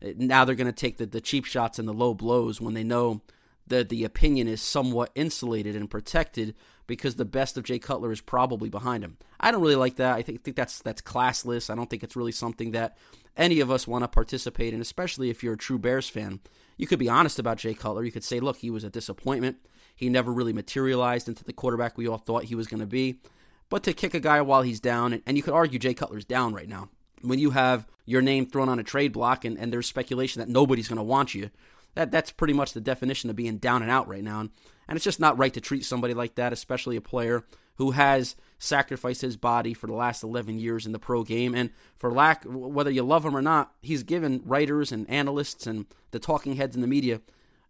Eh, 0.02 0.12
now 0.16 0.44
they're 0.44 0.54
going 0.54 0.66
to 0.66 0.72
take 0.72 0.98
the, 0.98 1.06
the 1.06 1.20
cheap 1.20 1.44
shots 1.44 1.78
and 1.78 1.88
the 1.88 1.92
low 1.92 2.12
blows 2.12 2.60
when 2.60 2.75
they 2.75 2.84
know 2.84 3.22
that 3.66 3.88
the 3.88 4.04
opinion 4.04 4.46
is 4.48 4.60
somewhat 4.60 5.10
insulated 5.14 5.75
and 5.75 5.90
protected 5.90 6.54
because 6.87 7.14
the 7.14 7.25
best 7.25 7.56
of 7.56 7.64
Jay 7.64 7.78
Cutler 7.78 8.12
is 8.12 8.20
probably 8.20 8.69
behind 8.69 9.02
him. 9.02 9.16
I 9.40 9.50
don't 9.50 9.62
really 9.62 9.76
like 9.76 9.96
that. 9.96 10.16
I 10.16 10.22
think, 10.22 10.44
think 10.44 10.56
that's 10.56 10.80
that's 10.82 11.00
classless. 11.00 11.70
I 11.70 11.75
don't 11.75 11.88
think 11.88 12.02
it's 12.02 12.16
really 12.16 12.32
something 12.32 12.72
that 12.72 12.98
any 13.36 13.60
of 13.60 13.70
us 13.70 13.86
want 13.86 14.04
to 14.04 14.08
participate 14.08 14.75
in, 14.75 14.81
especially 14.81 15.31
if 15.31 15.42
you're 15.42 15.54
a 15.54 15.58
true 15.58 15.78
Bears 15.78 16.08
fan. 16.08 16.40
You 16.76 16.86
could 16.86 16.98
be 16.98 17.08
honest 17.08 17.38
about 17.38 17.58
Jay 17.58 17.75
Cutler. 17.75 18.04
You 18.04 18.12
could 18.12 18.25
say, 18.25 18.40
look, 18.40 18.58
he 18.58 18.70
was 18.70 18.84
a 18.84 18.90
disappointment. 18.90 19.56
He 19.94 20.08
never 20.08 20.32
really 20.32 20.52
materialized 20.52 21.28
into 21.28 21.44
the 21.44 21.52
quarterback 21.52 21.96
we 21.96 22.08
all 22.08 22.19
thought 22.19 22.44
he 22.44 22.54
was 22.54 22.66
going 22.66 22.81
to 22.81 22.86
be. 22.86 23.20
But 23.69 23.82
to 23.84 23.92
kick 23.92 24.14
a 24.14 24.20
guy 24.20 24.40
while 24.42 24.62
he's 24.62 24.81
down, 24.81 25.22
and 25.26 25.36
you 25.36 25.42
could 25.42 25.54
argue 25.54 25.78
Jay 25.78 25.94
Cutler's 25.94 26.25
down 26.25 26.52
right 26.52 26.69
now. 26.69 26.88
When 27.22 27.38
you 27.38 27.50
have 27.50 27.86
your 28.04 28.20
name 28.20 28.46
thrown 28.46 28.69
on 28.69 28.78
a 28.78 28.84
trade 28.84 29.12
block 29.12 29.44
and, 29.44 29.58
and 29.58 29.72
there's 29.72 29.87
speculation 29.87 30.40
that 30.40 30.48
nobody's 30.48 30.88
going 30.88 30.98
to 30.98 31.02
want 31.02 31.34
you, 31.34 31.50
that 31.94 32.10
that's 32.10 32.30
pretty 32.30 32.52
much 32.52 32.72
the 32.72 32.80
definition 32.80 33.30
of 33.30 33.37
being 33.37 33.58
down 33.58 33.82
and 33.82 33.90
out 33.90 34.08
right 34.08 34.22
now. 34.22 34.40
And 34.40 34.96
it's 34.96 35.04
just 35.04 35.20
not 35.20 35.38
right 35.38 35.54
to 35.54 35.60
treat 35.60 35.84
somebody 35.84 36.12
like 36.12 36.34
that, 36.34 36.52
especially 36.52 36.96
a 36.96 37.00
player 37.00 37.44
who 37.76 37.93
has 37.93 38.37
sacrificed 38.59 39.21
his 39.21 39.37
body 39.37 39.75
for 39.75 39.87
the 39.87 39.94
last 39.94 40.23
11 40.23 40.59
years 40.59 40.87
in 40.87 40.93
the 40.93 40.99
pro 40.99 41.23
game. 41.23 41.55
And 41.55 41.71
for 41.97 42.11
lack, 42.11 42.44
whether 42.44 42.91
you 42.91 43.03
love 43.03 43.25
him 43.25 43.37
or 43.37 43.43
not, 43.43 43.73
he's 43.82 44.03
given 44.03 44.43
writers 44.44 44.93
and 44.93 45.09
analysts 45.09 45.67
and 45.67 45.87
the 46.12 46.19
talking 46.19 46.56
heads 46.56 46.75
in 46.75 46.81
the 46.81 46.87
media, 46.87 47.21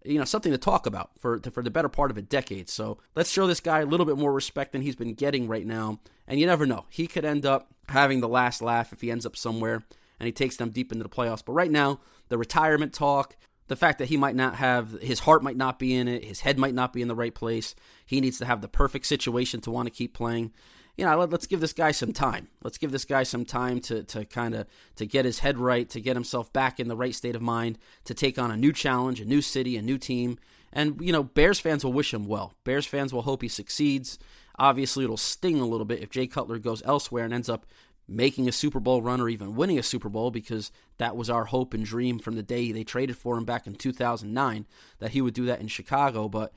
you 0.04 0.18
know, 0.18 0.24
something 0.24 0.52
to 0.52 0.58
talk 0.58 0.86
about 0.86 1.10
for 1.18 1.40
for 1.52 1.62
the 1.62 1.70
better 1.70 1.88
part 1.88 2.10
of 2.10 2.18
a 2.18 2.22
decade. 2.22 2.68
So 2.68 2.98
let's 3.14 3.30
show 3.30 3.46
this 3.46 3.60
guy 3.60 3.80
a 3.80 3.86
little 3.86 4.06
bit 4.06 4.18
more 4.18 4.32
respect 4.32 4.72
than 4.72 4.82
he's 4.82 4.96
been 4.96 5.14
getting 5.14 5.48
right 5.48 5.66
now. 5.66 6.00
And 6.26 6.38
you 6.38 6.46
never 6.46 6.66
know, 6.66 6.86
he 6.90 7.06
could 7.06 7.24
end 7.24 7.46
up 7.46 7.72
having 7.88 8.20
the 8.20 8.28
last 8.28 8.62
laugh 8.62 8.92
if 8.92 9.00
he 9.00 9.10
ends 9.10 9.26
up 9.26 9.36
somewhere 9.36 9.82
and 10.20 10.26
he 10.26 10.32
takes 10.32 10.56
them 10.56 10.70
deep 10.70 10.92
into 10.92 11.02
the 11.02 11.10
playoffs. 11.10 11.42
But 11.44 11.52
right 11.54 11.70
now, 11.70 12.00
the 12.28 12.38
retirement 12.38 12.92
talk, 12.92 13.36
the 13.68 13.76
fact 13.76 13.98
that 13.98 14.08
he 14.08 14.16
might 14.16 14.36
not 14.36 14.56
have 14.56 14.92
his 15.00 15.20
heart 15.20 15.42
might 15.42 15.56
not 15.56 15.78
be 15.78 15.94
in 15.94 16.08
it, 16.08 16.24
his 16.24 16.40
head 16.40 16.58
might 16.58 16.74
not 16.74 16.92
be 16.92 17.02
in 17.02 17.08
the 17.08 17.14
right 17.14 17.34
place. 17.34 17.74
He 18.04 18.20
needs 18.20 18.38
to 18.38 18.44
have 18.44 18.60
the 18.60 18.68
perfect 18.68 19.06
situation 19.06 19.60
to 19.62 19.70
want 19.70 19.86
to 19.86 19.94
keep 19.94 20.14
playing. 20.14 20.52
You 20.96 21.04
know, 21.04 21.18
let, 21.18 21.34
us 21.34 21.46
give 21.46 21.60
this 21.60 21.72
guy 21.72 21.90
some 21.90 22.12
time. 22.12 22.48
Let's 22.62 22.78
give 22.78 22.92
this 22.92 23.04
guy 23.04 23.24
some 23.24 23.44
time 23.44 23.80
to 23.82 24.04
to 24.04 24.24
kind 24.24 24.54
of 24.54 24.66
to 24.96 25.06
get 25.06 25.24
his 25.24 25.40
head 25.40 25.58
right, 25.58 25.88
to 25.90 26.00
get 26.00 26.14
himself 26.14 26.52
back 26.52 26.78
in 26.78 26.88
the 26.88 26.96
right 26.96 27.14
state 27.14 27.34
of 27.34 27.42
mind, 27.42 27.78
to 28.04 28.14
take 28.14 28.38
on 28.38 28.50
a 28.50 28.56
new 28.56 28.72
challenge, 28.72 29.20
a 29.20 29.24
new 29.24 29.40
city, 29.40 29.76
a 29.76 29.82
new 29.82 29.98
team. 29.98 30.38
And 30.72 31.00
you 31.00 31.12
know, 31.12 31.22
Bears 31.22 31.58
fans 31.58 31.84
will 31.84 31.92
wish 31.92 32.12
him 32.12 32.26
well. 32.26 32.54
Bears 32.64 32.86
fans 32.86 33.12
will 33.12 33.22
hope 33.22 33.42
he 33.42 33.48
succeeds. 33.48 34.18
Obviously, 34.56 35.02
it'll 35.02 35.16
sting 35.16 35.60
a 35.60 35.66
little 35.66 35.84
bit 35.84 36.00
if 36.00 36.10
Jay 36.10 36.28
Cutler 36.28 36.58
goes 36.58 36.82
elsewhere 36.84 37.24
and 37.24 37.34
ends 37.34 37.48
up 37.48 37.66
making 38.06 38.48
a 38.48 38.52
Super 38.52 38.80
Bowl 38.80 39.02
run 39.02 39.20
or 39.20 39.28
even 39.28 39.54
winning 39.54 39.78
a 39.78 39.82
Super 39.82 40.08
Bowl 40.08 40.30
because 40.30 40.70
that 40.98 41.16
was 41.16 41.30
our 41.30 41.46
hope 41.46 41.72
and 41.72 41.84
dream 41.84 42.18
from 42.18 42.36
the 42.36 42.42
day 42.42 42.70
they 42.70 42.84
traded 42.84 43.16
for 43.16 43.36
him 43.36 43.44
back 43.44 43.66
in 43.66 43.74
2009 43.74 44.66
that 44.98 45.12
he 45.12 45.20
would 45.20 45.34
do 45.34 45.46
that 45.46 45.60
in 45.60 45.68
Chicago. 45.68 46.28
But, 46.28 46.52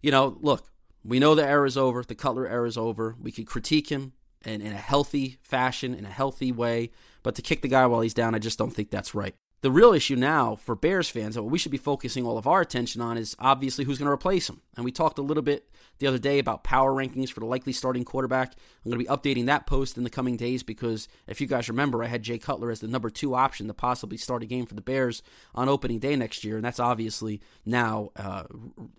you 0.00 0.10
know, 0.10 0.38
look, 0.40 0.70
we 1.04 1.18
know 1.18 1.34
the 1.34 1.46
era 1.46 1.66
is 1.66 1.76
over. 1.76 2.02
The 2.02 2.14
Cutler 2.14 2.48
era 2.48 2.66
is 2.66 2.78
over. 2.78 3.14
We 3.20 3.30
could 3.32 3.46
critique 3.46 3.90
him 3.90 4.12
in, 4.44 4.60
in 4.60 4.72
a 4.72 4.76
healthy 4.76 5.38
fashion, 5.42 5.94
in 5.94 6.04
a 6.04 6.10
healthy 6.10 6.52
way. 6.52 6.90
But 7.22 7.34
to 7.36 7.42
kick 7.42 7.62
the 7.62 7.68
guy 7.68 7.86
while 7.86 8.00
he's 8.00 8.14
down, 8.14 8.34
I 8.34 8.38
just 8.38 8.58
don't 8.58 8.70
think 8.70 8.90
that's 8.90 9.14
right. 9.14 9.34
The 9.66 9.72
real 9.72 9.92
issue 9.92 10.14
now 10.14 10.54
for 10.54 10.76
Bears 10.76 11.08
fans, 11.08 11.34
and 11.34 11.44
what 11.44 11.50
we 11.50 11.58
should 11.58 11.72
be 11.72 11.76
focusing 11.76 12.24
all 12.24 12.38
of 12.38 12.46
our 12.46 12.60
attention 12.60 13.02
on, 13.02 13.18
is 13.18 13.34
obviously 13.40 13.84
who's 13.84 13.98
going 13.98 14.06
to 14.06 14.12
replace 14.12 14.48
him. 14.48 14.62
And 14.76 14.84
we 14.84 14.92
talked 14.92 15.18
a 15.18 15.22
little 15.22 15.42
bit 15.42 15.68
the 15.98 16.06
other 16.06 16.18
day 16.18 16.38
about 16.38 16.62
power 16.62 16.92
rankings 16.92 17.30
for 17.30 17.40
the 17.40 17.46
likely 17.46 17.72
starting 17.72 18.04
quarterback. 18.04 18.52
I'm 18.84 18.92
going 18.92 19.04
to 19.04 19.04
be 19.04 19.10
updating 19.10 19.46
that 19.46 19.66
post 19.66 19.96
in 19.96 20.04
the 20.04 20.10
coming 20.10 20.36
days 20.36 20.62
because 20.62 21.08
if 21.26 21.40
you 21.40 21.48
guys 21.48 21.68
remember, 21.68 22.04
I 22.04 22.06
had 22.06 22.22
Jay 22.22 22.38
Cutler 22.38 22.70
as 22.70 22.78
the 22.78 22.86
number 22.86 23.10
two 23.10 23.34
option 23.34 23.66
to 23.66 23.74
possibly 23.74 24.18
start 24.18 24.44
a 24.44 24.46
game 24.46 24.66
for 24.66 24.74
the 24.74 24.82
Bears 24.82 25.20
on 25.52 25.68
opening 25.68 25.98
day 25.98 26.14
next 26.14 26.44
year, 26.44 26.56
and 26.56 26.64
that's 26.64 26.78
obviously 26.78 27.40
now 27.64 28.10
uh, 28.14 28.44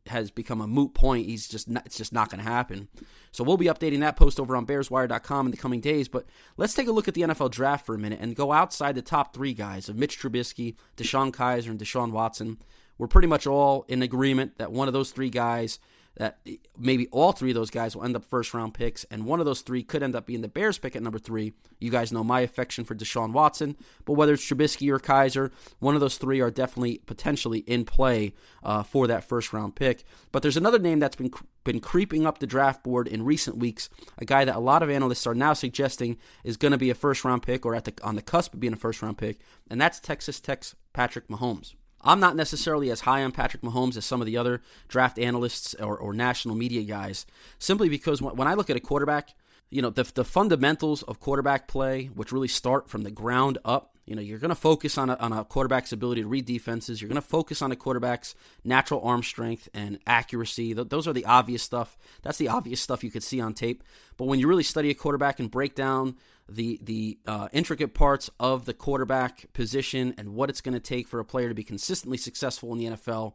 has 0.07 0.31
become 0.31 0.59
a 0.59 0.67
moot 0.67 0.93
point. 0.93 1.27
He's 1.27 1.47
just 1.47 1.69
not, 1.69 1.85
it's 1.85 1.97
just 1.97 2.11
not 2.11 2.29
going 2.29 2.43
to 2.43 2.49
happen. 2.49 2.89
So 3.31 3.43
we'll 3.43 3.57
be 3.57 3.67
updating 3.67 3.99
that 3.99 4.15
post 4.15 4.39
over 4.39 4.55
on 4.55 4.65
BearsWire.com 4.65 5.45
in 5.45 5.51
the 5.51 5.57
coming 5.57 5.79
days. 5.79 6.07
But 6.07 6.25
let's 6.57 6.73
take 6.73 6.87
a 6.87 6.91
look 6.91 7.07
at 7.07 7.13
the 7.13 7.21
NFL 7.21 7.51
draft 7.51 7.85
for 7.85 7.93
a 7.93 7.99
minute 7.99 8.19
and 8.19 8.35
go 8.35 8.51
outside 8.51 8.95
the 8.95 9.03
top 9.03 9.33
three 9.35 9.53
guys 9.53 9.87
of 9.87 9.95
Mitch 9.95 10.19
Trubisky, 10.19 10.56
DeShone 10.97 11.31
Kizer, 11.31 11.69
and 11.69 11.79
Deshaun 11.79 12.11
Watson. 12.11 12.57
We're 12.97 13.07
pretty 13.07 13.27
much 13.27 13.45
all 13.45 13.85
in 13.87 14.01
agreement 14.01 14.57
that 14.57 14.71
one 14.71 14.87
of 14.87 14.93
those 14.93 15.11
three 15.11 15.29
guys 15.29 15.79
that 16.17 16.39
maybe 16.77 17.07
all 17.07 17.31
three 17.31 17.51
of 17.51 17.55
those 17.55 17.69
guys 17.69 17.95
will 17.95 18.03
end 18.03 18.15
up 18.15 18.25
first 18.25 18.53
round 18.53 18.73
picks, 18.73 19.03
and 19.05 19.25
one 19.25 19.39
of 19.39 19.45
those 19.45 19.61
three 19.61 19.83
could 19.83 20.03
end 20.03 20.15
up 20.15 20.25
being 20.25 20.41
the 20.41 20.47
Bears 20.47 20.77
pick 20.77 20.95
at 20.95 21.03
number 21.03 21.19
three. 21.19 21.53
You 21.79 21.91
guys 21.91 22.11
know 22.11 22.23
my 22.23 22.41
affection 22.41 22.83
for 22.83 22.95
Deshaun 22.95 23.33
Watson, 23.33 23.77
but 24.03 24.13
whether 24.13 24.33
it's 24.33 24.43
Trubisky 24.43 24.89
or 24.89 24.99
Kizer, 24.99 25.51
one 25.79 25.93
of 25.93 26.01
those 26.01 26.17
three 26.17 26.41
are 26.41 26.49
definitely 26.49 27.01
potentially 27.05 27.59
in 27.59 27.85
play 27.85 28.33
uh, 28.63 28.81
for 28.81 29.05
that 29.07 29.23
first 29.23 29.53
round 29.53 29.75
pick. 29.75 30.03
But 30.31 30.41
there's 30.41 30.57
another 30.57 30.79
name 30.79 30.99
that's 30.99 31.15
been 31.15 31.31
been 31.63 31.79
creeping 31.81 32.25
up 32.25 32.39
the 32.39 32.47
draft 32.47 32.81
board 32.81 33.07
in 33.09 33.25
recent 33.25 33.57
weeks, 33.57 33.89
a 34.17 34.23
guy 34.23 34.45
that 34.45 34.55
a 34.55 34.59
lot 34.59 34.81
of 34.81 34.89
analysts 34.89 35.27
are 35.27 35.35
now 35.35 35.51
suggesting 35.51 36.17
is 36.45 36.55
going 36.55 36.71
to 36.71 36.77
be 36.77 36.89
a 36.89 36.95
first 36.95 37.25
round 37.25 37.43
pick 37.43 37.65
or 37.65 37.75
at 37.75 37.83
the 37.83 37.93
on 38.03 38.15
the 38.15 38.21
cusp 38.21 38.53
of 38.53 38.59
being 38.59 38.73
a 38.73 38.77
first 38.77 39.01
round 39.01 39.17
pick, 39.17 39.39
and 39.69 39.79
that's 39.79 39.99
Texas 39.99 40.39
Tech's 40.39 40.75
Patrick 40.93 41.27
Mahomes. 41.27 41.75
I'm 42.01 42.19
not 42.19 42.35
necessarily 42.35 42.91
as 42.91 43.01
high 43.01 43.23
on 43.23 43.31
Patrick 43.31 43.63
Mahomes 43.63 43.97
as 43.97 44.05
some 44.05 44.21
of 44.21 44.27
the 44.27 44.37
other 44.37 44.61
draft 44.87 45.17
analysts 45.17 45.73
or, 45.75 45.97
or 45.97 46.13
national 46.13 46.55
media 46.55 46.83
guys, 46.83 47.25
simply 47.59 47.89
because 47.89 48.21
when, 48.21 48.35
when 48.35 48.47
I 48.47 48.53
look 48.53 48.69
at 48.69 48.77
a 48.77 48.81
quarterback, 48.81 49.33
you 49.69 49.81
know, 49.81 49.89
the, 49.89 50.03
the 50.03 50.23
fundamentals 50.23 51.03
of 51.03 51.19
quarterback 51.19 51.67
play, 51.67 52.05
which 52.05 52.31
really 52.31 52.47
start 52.47 52.89
from 52.89 53.03
the 53.03 53.11
ground 53.11 53.57
up, 53.65 53.97
you 54.05 54.15
know, 54.15 54.21
you're 54.21 54.39
going 54.39 54.49
to 54.49 54.55
focus 54.55 54.97
on 54.97 55.09
a, 55.09 55.15
on 55.15 55.33
a 55.33 55.43
quarterback's 55.43 55.91
ability 55.91 56.21
to 56.21 56.27
read 56.27 56.45
defenses. 56.45 57.01
You're 57.01 57.09
going 57.09 57.21
to 57.21 57.27
focus 57.27 57.61
on 57.61 57.73
a 57.73 57.75
quarterback's 57.75 58.35
natural 58.63 59.01
arm 59.01 59.21
strength 59.21 59.67
and 59.73 59.99
accuracy. 60.07 60.73
Th- 60.73 60.87
those 60.87 61.09
are 61.09 61.13
the 61.13 61.25
obvious 61.25 61.61
stuff. 61.61 61.97
That's 62.21 62.37
the 62.37 62.47
obvious 62.47 62.79
stuff 62.79 63.03
you 63.03 63.11
could 63.11 63.23
see 63.23 63.41
on 63.41 63.53
tape. 63.53 63.83
But 64.15 64.25
when 64.25 64.39
you 64.39 64.47
really 64.47 64.63
study 64.63 64.89
a 64.89 64.93
quarterback 64.93 65.41
and 65.41 65.51
break 65.51 65.75
down 65.75 66.15
the 66.49 66.79
the 66.81 67.19
uh, 67.27 67.49
intricate 67.51 67.93
parts 67.93 68.29
of 68.39 68.63
the 68.63 68.73
quarterback 68.73 69.51
position 69.51 70.13
and 70.17 70.33
what 70.33 70.49
it's 70.49 70.61
going 70.61 70.73
to 70.73 70.79
take 70.79 71.09
for 71.09 71.19
a 71.19 71.25
player 71.25 71.49
to 71.49 71.55
be 71.55 71.63
consistently 71.63 72.17
successful 72.17 72.71
in 72.71 72.77
the 72.77 72.85
NFL, 72.85 73.33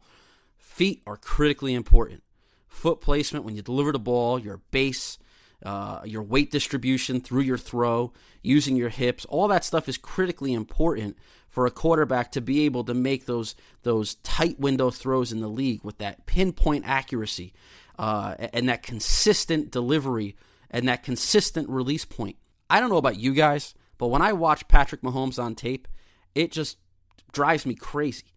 feet 0.57 1.03
are 1.05 1.17
critically 1.17 1.75
important. 1.75 2.23
Foot 2.67 3.01
placement 3.01 3.45
when 3.45 3.55
you 3.55 3.61
deliver 3.61 3.91
the 3.91 3.99
ball, 3.99 4.39
your 4.39 4.61
base, 4.71 5.19
uh, 5.63 6.01
your 6.05 6.23
weight 6.23 6.51
distribution 6.51 7.21
through 7.21 7.41
your 7.41 7.57
throw, 7.57 8.11
using 8.41 8.75
your 8.75 8.89
hips, 8.89 9.25
all 9.25 9.47
that 9.47 9.63
stuff 9.63 9.87
is 9.87 9.97
critically 9.97 10.53
important 10.53 11.17
for 11.47 11.65
a 11.65 11.71
quarterback 11.71 12.31
to 12.31 12.41
be 12.41 12.65
able 12.65 12.83
to 12.83 12.93
make 12.93 13.25
those 13.25 13.55
those 13.83 14.15
tight 14.15 14.59
window 14.59 14.89
throws 14.89 15.31
in 15.31 15.39
the 15.39 15.47
league 15.47 15.83
with 15.83 15.99
that 15.99 16.25
pinpoint 16.25 16.83
accuracy 16.87 17.53
uh, 17.99 18.35
and 18.51 18.67
that 18.67 18.83
consistent 18.83 19.71
delivery 19.71 20.35
and 20.71 20.87
that 20.87 21.03
consistent 21.03 21.69
release 21.69 22.05
point. 22.05 22.35
I 22.69 22.79
don't 22.79 22.89
know 22.89 22.97
about 22.97 23.19
you 23.19 23.33
guys, 23.33 23.75
but 23.97 24.07
when 24.07 24.21
I 24.21 24.33
watch 24.33 24.67
Patrick 24.67 25.01
Mahomes 25.01 25.41
on 25.41 25.53
tape, 25.53 25.87
it 26.33 26.51
just 26.51 26.77
drives 27.31 27.65
me 27.65 27.75
crazy. 27.75 28.33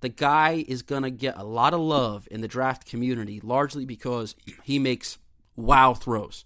The 0.00 0.10
guy 0.10 0.64
is 0.68 0.82
going 0.82 1.02
to 1.02 1.10
get 1.10 1.36
a 1.36 1.44
lot 1.44 1.74
of 1.74 1.80
love 1.80 2.28
in 2.30 2.40
the 2.40 2.48
draft 2.48 2.86
community, 2.86 3.40
largely 3.42 3.84
because 3.84 4.36
he 4.62 4.78
makes 4.78 5.18
wow 5.56 5.94
throws. 5.94 6.44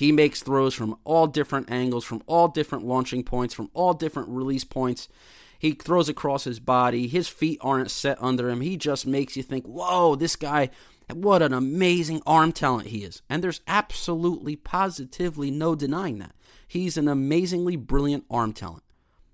He 0.00 0.12
makes 0.12 0.42
throws 0.42 0.72
from 0.72 0.96
all 1.04 1.26
different 1.26 1.70
angles, 1.70 2.06
from 2.06 2.22
all 2.24 2.48
different 2.48 2.86
launching 2.86 3.22
points, 3.22 3.52
from 3.52 3.68
all 3.74 3.92
different 3.92 4.30
release 4.30 4.64
points. 4.64 5.08
He 5.58 5.72
throws 5.72 6.08
across 6.08 6.44
his 6.44 6.58
body. 6.58 7.06
His 7.06 7.28
feet 7.28 7.58
aren't 7.60 7.90
set 7.90 8.16
under 8.18 8.48
him. 8.48 8.62
He 8.62 8.78
just 8.78 9.06
makes 9.06 9.36
you 9.36 9.42
think, 9.42 9.66
whoa, 9.66 10.14
this 10.14 10.36
guy, 10.36 10.70
what 11.12 11.42
an 11.42 11.52
amazing 11.52 12.22
arm 12.24 12.50
talent 12.50 12.86
he 12.88 13.04
is. 13.04 13.20
And 13.28 13.44
there's 13.44 13.60
absolutely, 13.66 14.56
positively 14.56 15.50
no 15.50 15.74
denying 15.74 16.18
that. 16.20 16.34
He's 16.66 16.96
an 16.96 17.06
amazingly 17.06 17.76
brilliant 17.76 18.24
arm 18.30 18.54
talent. 18.54 18.84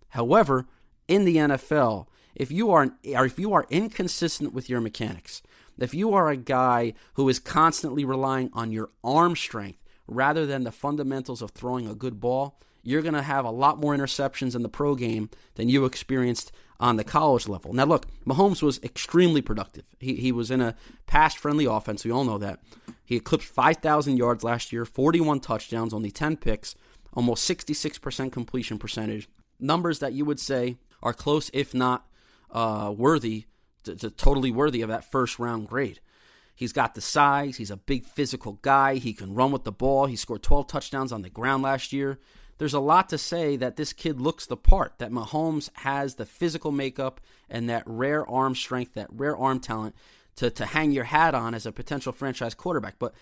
However, 0.09 0.67
in 1.07 1.25
the 1.27 1.37
NFL, 1.37 2.09
if 2.35 2.51
you 2.51 2.73
are 2.73 2.91
if 3.05 3.39
you 3.39 3.53
are 3.53 3.69
inconsistent 3.71 4.53
with 4.53 4.69
your 4.69 4.81
mechanics, 4.81 5.43
if 5.79 5.95
you 5.95 6.13
are 6.13 6.29
a 6.29 6.37
guy 6.37 6.95
who 7.15 7.29
is 7.29 7.39
constantly 7.39 8.05
relying 8.05 8.51
on 8.53 8.73
your 8.73 8.91
arm 9.05 9.37
strength 9.37 9.79
rather 10.07 10.47
than 10.47 10.65
the 10.65 10.73
fundamentals 10.73 11.43
of 11.43 11.51
throwing 11.51 11.89
a 11.89 11.95
good 11.95 12.21
ball, 12.21 12.59
you're 12.83 13.03
going 13.03 13.15
to 13.15 13.23
have 13.23 13.45
a 13.45 13.51
lot 13.51 13.81
more 13.81 13.97
interceptions 13.97 14.55
in 14.55 14.63
the 14.63 14.69
pro 14.69 14.95
game 14.95 15.29
than 15.57 15.69
you 15.69 15.85
experienced 15.85 16.53
on 16.79 16.97
the 16.97 17.05
college 17.05 17.49
level. 17.49 17.73
Now, 17.73 17.85
look, 17.85 18.07
Mahomes 18.25 18.63
was 18.63 18.79
extremely 18.83 19.43
productive. 19.43 19.85
He, 19.99 20.15
he 20.17 20.31
was 20.31 20.51
in 20.51 20.61
a 20.61 20.77
pass 21.07 21.35
friendly 21.35 21.65
offense. 21.65 22.05
We 22.05 22.11
all 22.11 22.25
know 22.25 22.39
that. 22.39 22.61
He 23.05 23.17
eclipsed 23.17 23.49
5,000 23.49 24.17
yards 24.17 24.45
last 24.45 24.73
year, 24.73 24.85
41 24.85 25.41
touchdowns, 25.41 25.95
only 25.95 26.11
10 26.11 26.37
picks, 26.37 26.75
almost 27.13 27.49
66% 27.49 28.31
completion 28.31 28.79
percentage. 28.79 29.29
Numbers 29.59 30.01
that 30.01 30.13
you 30.13 30.25
would 30.25 30.39
say 30.39 30.77
are 31.03 31.13
close, 31.13 31.51
if 31.53 31.73
not 31.73 32.07
uh, 32.51 32.93
worthy, 32.97 33.47
to, 33.85 33.97
to 33.97 34.11
totally 34.11 34.51
worthy 34.51 34.83
of 34.83 34.89
that 34.89 35.11
first 35.11 35.39
round 35.39 35.67
grade. 35.69 36.01
He's 36.57 36.73
got 36.73 36.95
the 36.95 37.03
size. 37.03 37.59
He's 37.59 37.71
a 37.71 37.77
big 37.77 38.07
physical 38.07 38.55
guy. 38.63 38.95
He 38.95 39.13
can 39.13 39.35
run 39.35 39.53
with 39.53 39.65
the 39.65 39.73
ball. 39.73 40.07
He 40.07 40.17
scored 40.17 40.43
12 40.43 40.67
touchdowns 40.67 41.13
on 41.13 41.21
the 41.21 41.29
ground 41.29 41.63
last 41.63 41.93
year. 41.93 42.19
There's 42.59 42.75
a 42.75 42.81
lot 42.81 43.11
to 43.11 43.19
say 43.19 43.57
that 43.57 43.77
this 43.77 43.93
kid 43.93 44.19
looks 44.19 44.47
the 44.47 44.57
part, 44.57 44.95
that 44.99 45.13
Mahomes 45.13 45.69
has 45.75 46.15
the 46.15 46.25
physical 46.25 46.73
makeup 46.73 47.21
and 47.51 47.69
that 47.69 47.83
rare 47.85 48.27
arm 48.27 48.55
strength, 48.55 48.95
that 48.95 49.09
rare 49.13 49.37
arm 49.37 49.61
talent 49.61 49.95
to, 50.37 50.51
to 50.51 50.65
hang 50.65 50.93
your 50.93 51.05
hat 51.05 51.35
on 51.35 51.55
as 51.55 51.67
a 51.67 51.73
potential 51.73 52.13
franchise 52.13 52.55
quarterback. 52.55 52.99
But 52.99 53.15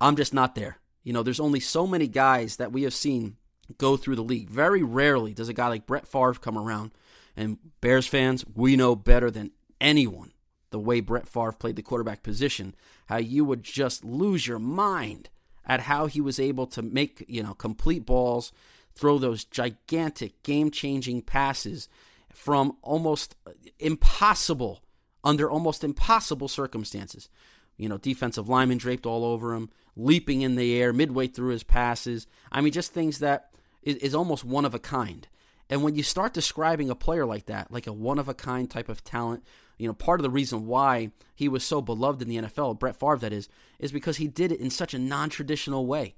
I'm 0.00 0.14
just 0.14 0.32
not 0.32 0.54
there. 0.54 0.78
You 1.02 1.12
know, 1.12 1.24
there's 1.24 1.40
only 1.40 1.60
so 1.60 1.88
many 1.88 2.06
guys 2.06 2.56
that 2.56 2.70
we 2.70 2.84
have 2.84 2.94
seen 2.94 3.36
go 3.78 3.96
through 3.96 4.16
the 4.16 4.22
league. 4.22 4.48
Very 4.48 4.84
rarely 4.84 5.34
does 5.34 5.48
a 5.48 5.52
guy 5.52 5.66
like 5.66 5.86
Brett 5.86 6.06
Favre 6.06 6.34
come 6.34 6.56
around. 6.56 6.92
And 7.36 7.58
Bears 7.80 8.06
fans, 8.06 8.44
we 8.54 8.76
know 8.76 8.94
better 8.94 9.30
than 9.30 9.50
anyone 9.80 10.32
the 10.70 10.78
way 10.78 11.00
Brett 11.00 11.28
Favre 11.28 11.52
played 11.52 11.76
the 11.76 11.82
quarterback 11.82 12.22
position, 12.22 12.74
how 13.06 13.18
you 13.18 13.44
would 13.44 13.62
just 13.62 14.04
lose 14.04 14.46
your 14.46 14.58
mind 14.58 15.28
at 15.64 15.80
how 15.80 16.06
he 16.06 16.20
was 16.20 16.38
able 16.38 16.66
to 16.66 16.82
make, 16.82 17.24
you 17.28 17.42
know, 17.42 17.54
complete 17.54 18.06
balls, 18.06 18.52
throw 18.94 19.18
those 19.18 19.44
gigantic 19.44 20.42
game-changing 20.42 21.22
passes 21.22 21.88
from 22.32 22.76
almost 22.82 23.34
impossible 23.78 24.82
under 25.24 25.50
almost 25.50 25.82
impossible 25.82 26.48
circumstances. 26.48 27.28
You 27.76 27.88
know, 27.88 27.98
defensive 27.98 28.48
linemen 28.48 28.78
draped 28.78 29.06
all 29.06 29.24
over 29.24 29.54
him, 29.54 29.70
leaping 29.96 30.42
in 30.42 30.56
the 30.56 30.80
air 30.80 30.92
midway 30.92 31.26
through 31.26 31.50
his 31.50 31.62
passes. 31.62 32.26
I 32.52 32.60
mean, 32.60 32.72
just 32.72 32.92
things 32.92 33.18
that 33.18 33.50
is, 33.82 33.96
is 33.96 34.14
almost 34.14 34.44
one 34.44 34.64
of 34.64 34.74
a 34.74 34.78
kind. 34.78 35.26
And 35.68 35.82
when 35.82 35.96
you 35.96 36.02
start 36.02 36.32
describing 36.32 36.90
a 36.90 36.94
player 36.94 37.26
like 37.26 37.46
that, 37.46 37.72
like 37.72 37.86
a 37.86 37.92
one 37.92 38.18
of 38.18 38.28
a 38.28 38.34
kind 38.34 38.70
type 38.70 38.88
of 38.88 39.02
talent, 39.02 39.42
you 39.78 39.86
know, 39.86 39.92
part 39.92 40.20
of 40.20 40.22
the 40.22 40.30
reason 40.30 40.66
why 40.66 41.10
he 41.34 41.48
was 41.48 41.64
so 41.64 41.82
beloved 41.82 42.22
in 42.22 42.28
the 42.28 42.36
NFL, 42.36 42.78
Brett 42.78 42.98
Favre 42.98 43.18
that 43.18 43.32
is, 43.32 43.48
is 43.78 43.92
because 43.92 44.16
he 44.16 44.28
did 44.28 44.52
it 44.52 44.60
in 44.60 44.70
such 44.70 44.94
a 44.94 44.98
non-traditional 44.98 45.86
way. 45.86 46.14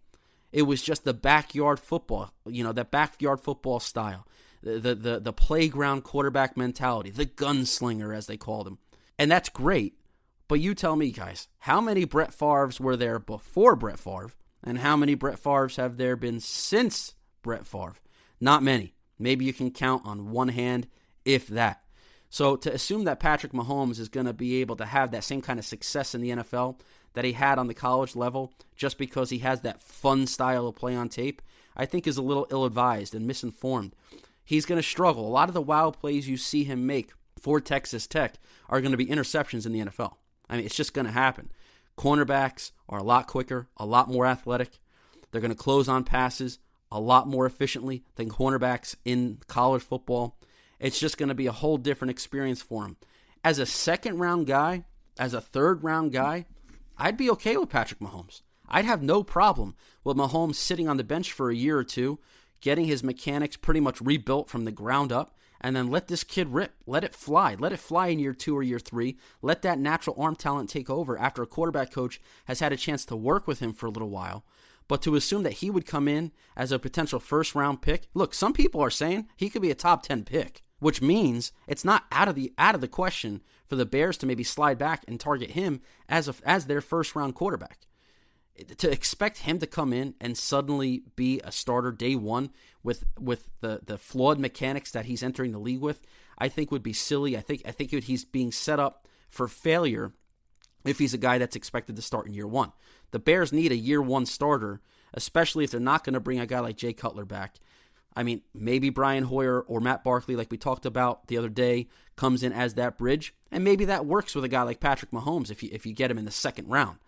It 0.52 0.62
was 0.62 0.82
just 0.82 1.04
the 1.04 1.14
backyard 1.14 1.78
football, 1.78 2.32
you 2.46 2.64
know, 2.64 2.72
that 2.72 2.90
backyard 2.90 3.40
football 3.40 3.80
style, 3.80 4.26
the 4.62 4.94
the, 4.94 5.20
the 5.20 5.32
playground 5.32 6.04
quarterback 6.04 6.56
mentality, 6.56 7.10
the 7.10 7.26
gunslinger 7.26 8.16
as 8.16 8.26
they 8.26 8.36
called 8.36 8.66
him. 8.66 8.78
And 9.18 9.30
that's 9.30 9.48
great. 9.48 9.98
But 10.46 10.60
you 10.60 10.74
tell 10.74 10.96
me, 10.96 11.10
guys, 11.10 11.48
how 11.58 11.80
many 11.80 12.04
Brett 12.04 12.32
Favres 12.32 12.80
were 12.80 12.96
there 12.96 13.18
before 13.18 13.76
Brett 13.76 13.98
Favre, 13.98 14.32
and 14.64 14.78
how 14.78 14.96
many 14.96 15.14
Brett 15.14 15.38
Favres 15.38 15.76
have 15.76 15.98
there 15.98 16.16
been 16.16 16.40
since 16.40 17.14
Brett 17.42 17.66
Favre? 17.66 17.96
Not 18.40 18.62
many. 18.62 18.94
Maybe 19.18 19.44
you 19.44 19.52
can 19.52 19.70
count 19.70 20.06
on 20.06 20.30
one 20.30 20.48
hand, 20.48 20.86
if 21.26 21.46
that. 21.48 21.82
So 22.30 22.56
to 22.56 22.72
assume 22.72 23.04
that 23.04 23.20
Patrick 23.20 23.52
Mahomes 23.52 23.98
is 23.98 24.08
going 24.08 24.26
to 24.26 24.32
be 24.32 24.60
able 24.60 24.76
to 24.76 24.86
have 24.86 25.10
that 25.10 25.24
same 25.24 25.40
kind 25.40 25.58
of 25.58 25.64
success 25.64 26.14
in 26.14 26.20
the 26.20 26.30
NFL 26.30 26.78
that 27.14 27.24
he 27.24 27.32
had 27.32 27.58
on 27.58 27.68
the 27.68 27.74
college 27.74 28.14
level 28.14 28.52
just 28.76 28.98
because 28.98 29.30
he 29.30 29.38
has 29.38 29.62
that 29.62 29.80
fun 29.80 30.26
style 30.26 30.66
of 30.66 30.76
play 30.76 30.94
on 30.94 31.08
tape, 31.08 31.40
I 31.76 31.86
think 31.86 32.06
is 32.06 32.16
a 32.16 32.22
little 32.22 32.46
ill 32.50 32.64
advised 32.64 33.14
and 33.14 33.26
misinformed. 33.26 33.94
He's 34.44 34.66
going 34.66 34.80
to 34.80 34.86
struggle. 34.86 35.26
A 35.26 35.28
lot 35.28 35.48
of 35.48 35.54
the 35.54 35.62
wild 35.62 35.98
plays 35.98 36.28
you 36.28 36.36
see 36.36 36.64
him 36.64 36.86
make 36.86 37.12
for 37.38 37.60
Texas 37.60 38.06
Tech 38.06 38.34
are 38.68 38.80
going 38.80 38.92
to 38.92 38.98
be 38.98 39.06
interceptions 39.06 39.64
in 39.64 39.72
the 39.72 39.80
NFL. 39.80 40.14
I 40.48 40.56
mean, 40.56 40.66
it's 40.66 40.76
just 40.76 40.94
going 40.94 41.06
to 41.06 41.12
happen. 41.12 41.50
Cornerbacks 41.96 42.72
are 42.88 42.98
a 42.98 43.04
lot 43.04 43.26
quicker, 43.26 43.68
a 43.76 43.86
lot 43.86 44.08
more 44.08 44.26
athletic. 44.26 44.78
They're 45.30 45.40
going 45.40 45.50
to 45.50 45.56
close 45.56 45.88
on 45.88 46.04
passes 46.04 46.58
a 46.90 47.00
lot 47.00 47.28
more 47.28 47.44
efficiently 47.44 48.04
than 48.16 48.30
cornerbacks 48.30 48.94
in 49.04 49.38
college 49.46 49.82
football. 49.82 50.36
It's 50.80 51.00
just 51.00 51.18
going 51.18 51.28
to 51.28 51.34
be 51.34 51.46
a 51.46 51.52
whole 51.52 51.76
different 51.76 52.10
experience 52.10 52.62
for 52.62 52.84
him. 52.84 52.96
As 53.44 53.58
a 53.58 53.66
second 53.66 54.18
round 54.18 54.46
guy, 54.46 54.84
as 55.18 55.34
a 55.34 55.40
third 55.40 55.82
round 55.82 56.12
guy, 56.12 56.46
I'd 56.96 57.16
be 57.16 57.30
okay 57.30 57.56
with 57.56 57.68
Patrick 57.68 58.00
Mahomes. 58.00 58.42
I'd 58.68 58.84
have 58.84 59.02
no 59.02 59.22
problem 59.22 59.74
with 60.04 60.16
Mahomes 60.16 60.56
sitting 60.56 60.88
on 60.88 60.96
the 60.96 61.04
bench 61.04 61.32
for 61.32 61.50
a 61.50 61.54
year 61.54 61.78
or 61.78 61.84
two, 61.84 62.18
getting 62.60 62.84
his 62.84 63.02
mechanics 63.02 63.56
pretty 63.56 63.80
much 63.80 64.00
rebuilt 64.00 64.48
from 64.48 64.64
the 64.64 64.72
ground 64.72 65.10
up, 65.12 65.36
and 65.60 65.74
then 65.74 65.90
let 65.90 66.08
this 66.08 66.22
kid 66.22 66.48
rip. 66.48 66.74
Let 66.86 67.04
it 67.04 67.14
fly. 67.14 67.56
Let 67.58 67.72
it 67.72 67.80
fly 67.80 68.08
in 68.08 68.18
year 68.18 68.32
two 68.32 68.56
or 68.56 68.62
year 68.62 68.78
three. 68.78 69.16
Let 69.42 69.62
that 69.62 69.78
natural 69.78 70.16
arm 70.18 70.36
talent 70.36 70.70
take 70.70 70.88
over 70.90 71.18
after 71.18 71.42
a 71.42 71.46
quarterback 71.46 71.92
coach 71.92 72.20
has 72.44 72.60
had 72.60 72.72
a 72.72 72.76
chance 72.76 73.04
to 73.06 73.16
work 73.16 73.46
with 73.46 73.60
him 73.60 73.72
for 73.72 73.86
a 73.86 73.90
little 73.90 74.10
while. 74.10 74.44
But 74.86 75.02
to 75.02 75.16
assume 75.16 75.42
that 75.42 75.54
he 75.54 75.70
would 75.70 75.86
come 75.86 76.08
in 76.08 76.32
as 76.56 76.72
a 76.72 76.78
potential 76.78 77.20
first 77.20 77.54
round 77.54 77.82
pick, 77.82 78.08
look, 78.14 78.34
some 78.34 78.52
people 78.52 78.80
are 78.80 78.90
saying 78.90 79.28
he 79.36 79.50
could 79.50 79.62
be 79.62 79.70
a 79.70 79.74
top 79.74 80.02
10 80.02 80.24
pick, 80.24 80.62
which 80.80 81.02
means 81.02 81.52
it's 81.66 81.84
not 81.84 82.04
out 82.12 82.28
of 82.28 82.34
the 82.34 82.52
out 82.58 82.74
of 82.74 82.80
the 82.80 82.88
question 82.88 83.42
for 83.66 83.76
the 83.76 83.86
Bears 83.86 84.16
to 84.18 84.26
maybe 84.26 84.44
slide 84.44 84.78
back 84.78 85.04
and 85.06 85.18
target 85.18 85.52
him 85.52 85.80
as 86.08 86.28
a, 86.28 86.34
as 86.44 86.66
their 86.66 86.80
first 86.80 87.14
round 87.14 87.34
quarterback. 87.34 87.80
To 88.78 88.90
expect 88.90 89.38
him 89.38 89.60
to 89.60 89.66
come 89.68 89.92
in 89.92 90.14
and 90.20 90.36
suddenly 90.36 91.04
be 91.14 91.40
a 91.44 91.52
starter 91.52 91.92
day 91.92 92.16
one 92.16 92.50
with 92.82 93.04
with 93.18 93.50
the, 93.60 93.80
the 93.84 93.98
flawed 93.98 94.38
mechanics 94.38 94.90
that 94.92 95.04
he's 95.04 95.22
entering 95.22 95.52
the 95.52 95.58
league 95.58 95.80
with, 95.80 96.02
I 96.38 96.48
think 96.48 96.72
would 96.72 96.82
be 96.82 96.92
silly. 96.92 97.36
I 97.36 97.40
think 97.40 97.62
I 97.64 97.70
think 97.70 97.90
he's 97.90 98.24
being 98.24 98.50
set 98.50 98.80
up 98.80 99.06
for 99.28 99.46
failure 99.46 100.12
if 100.84 100.98
he's 100.98 101.14
a 101.14 101.18
guy 101.18 101.38
that's 101.38 101.56
expected 101.56 101.96
to 101.96 102.02
start 102.02 102.26
in 102.26 102.34
year 102.34 102.46
one. 102.46 102.72
The 103.10 103.18
Bears 103.18 103.52
need 103.52 103.72
a 103.72 103.76
year 103.76 104.02
one 104.02 104.26
starter, 104.26 104.80
especially 105.14 105.64
if 105.64 105.70
they're 105.70 105.80
not 105.80 106.04
going 106.04 106.14
to 106.14 106.20
bring 106.20 106.40
a 106.40 106.46
guy 106.46 106.60
like 106.60 106.76
Jay 106.76 106.92
Cutler 106.92 107.24
back. 107.24 107.56
I 108.18 108.24
mean, 108.24 108.42
maybe 108.52 108.90
Brian 108.90 109.22
Hoyer 109.22 109.60
or 109.60 109.78
Matt 109.80 110.02
Barkley, 110.02 110.34
like 110.34 110.50
we 110.50 110.58
talked 110.58 110.84
about 110.84 111.28
the 111.28 111.38
other 111.38 111.48
day, 111.48 111.86
comes 112.16 112.42
in 112.42 112.52
as 112.52 112.74
that 112.74 112.98
bridge, 112.98 113.32
and 113.52 113.62
maybe 113.62 113.84
that 113.84 114.06
works 114.06 114.34
with 114.34 114.42
a 114.42 114.48
guy 114.48 114.62
like 114.62 114.80
Patrick 114.80 115.12
Mahomes 115.12 115.52
if 115.52 115.62
you 115.62 115.68
if 115.72 115.86
you 115.86 115.92
get 115.92 116.10
him 116.10 116.18
in 116.18 116.24
the 116.24 116.32
second 116.32 116.66
round. 116.66 116.98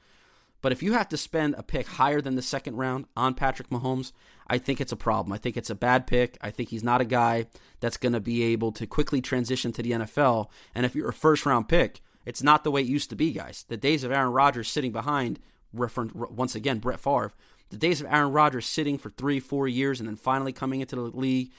But 0.60 0.70
if 0.70 0.84
you 0.84 0.92
have 0.92 1.08
to 1.08 1.16
spend 1.16 1.56
a 1.58 1.64
pick 1.64 1.88
higher 1.88 2.20
than 2.20 2.36
the 2.36 2.42
second 2.42 2.76
round 2.76 3.06
on 3.16 3.34
Patrick 3.34 3.70
Mahomes, 3.70 4.12
I 4.46 4.58
think 4.58 4.80
it's 4.80 4.92
a 4.92 4.96
problem. 4.96 5.32
I 5.32 5.38
think 5.38 5.56
it's 5.56 5.68
a 5.68 5.74
bad 5.74 6.06
pick. 6.06 6.38
I 6.40 6.52
think 6.52 6.68
he's 6.68 6.84
not 6.84 7.00
a 7.00 7.04
guy 7.04 7.46
that's 7.80 7.96
going 7.96 8.12
to 8.12 8.20
be 8.20 8.44
able 8.44 8.70
to 8.72 8.86
quickly 8.86 9.20
transition 9.20 9.72
to 9.72 9.82
the 9.82 9.90
NFL. 9.90 10.46
And 10.76 10.86
if 10.86 10.94
you're 10.94 11.08
a 11.08 11.12
first 11.12 11.44
round 11.44 11.68
pick, 11.68 12.02
it's 12.24 12.42
not 12.42 12.62
the 12.62 12.70
way 12.70 12.82
it 12.82 12.86
used 12.86 13.10
to 13.10 13.16
be, 13.16 13.32
guys. 13.32 13.64
The 13.66 13.76
days 13.76 14.04
of 14.04 14.12
Aaron 14.12 14.32
Rodgers 14.32 14.68
sitting 14.68 14.92
behind, 14.92 15.40
once 15.72 16.54
again, 16.54 16.78
Brett 16.78 17.00
Favre, 17.00 17.32
the 17.70 17.76
days 17.76 18.00
of 18.00 18.08
Aaron 18.08 18.32
Rodgers 18.32 18.66
sitting 18.66 18.98
for 18.98 19.10
three, 19.10 19.40
four 19.40 19.66
years 19.68 20.00
and 20.00 20.08
then 20.08 20.16
finally 20.16 20.52
coming 20.52 20.80
into 20.80 20.96
the 20.96 21.02
league, 21.02 21.52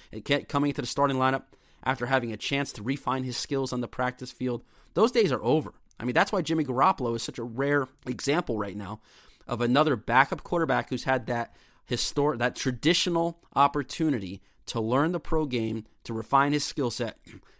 coming 0.47 0.69
into 0.69 0.81
the 0.81 0.87
starting 0.87 1.17
lineup 1.17 1.43
after 1.83 2.05
having 2.05 2.31
a 2.31 2.37
chance 2.37 2.71
to 2.73 2.83
refine 2.83 3.23
his 3.23 3.37
skills 3.37 3.73
on 3.73 3.81
the 3.81 3.87
practice 3.87 4.31
field, 4.31 4.63
those 4.93 5.11
days 5.11 5.31
are 5.31 5.41
over. 5.41 5.73
I 5.99 6.03
mean, 6.03 6.13
that's 6.13 6.31
why 6.31 6.41
Jimmy 6.41 6.65
Garoppolo 6.65 7.15
is 7.15 7.23
such 7.23 7.39
a 7.39 7.43
rare 7.43 7.87
example 8.05 8.57
right 8.57 8.75
now 8.75 8.99
of 9.47 9.61
another 9.61 9.95
backup 9.95 10.43
quarterback 10.43 10.89
who's 10.89 11.05
had 11.05 11.27
that 11.27 11.55
historic, 11.85 12.39
that 12.39 12.55
traditional 12.55 13.39
opportunity 13.55 14.41
to 14.67 14.81
learn 14.81 15.13
the 15.13 15.19
pro 15.19 15.45
game, 15.45 15.85
to 16.03 16.13
refine 16.13 16.53
his 16.53 16.63
skill 16.63 16.91
set 16.91 17.17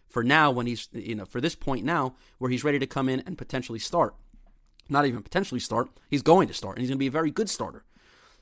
for 0.08 0.24
now 0.24 0.51
when 0.51 0.67
he's, 0.67 0.89
you 0.91 1.15
know, 1.15 1.25
for 1.25 1.39
this 1.39 1.55
point 1.55 1.86
now 1.86 2.15
where 2.38 2.51
he's 2.51 2.63
ready 2.63 2.79
to 2.79 2.88
come 2.88 3.08
in 3.08 3.22
and 3.22 3.38
potentially 3.38 3.79
start. 3.79 4.13
Not 4.89 5.05
even 5.05 5.24
potentially 5.24 5.60
start, 5.60 5.89
he's 6.10 6.22
going 6.22 6.48
to 6.50 6.53
start, 6.53 6.75
and 6.75 6.81
he's 6.81 6.89
going 6.89 6.98
to 6.98 7.03
be 7.03 7.08
a 7.08 7.12
very 7.12 7.31
good 7.31 7.50
starter 7.50 7.86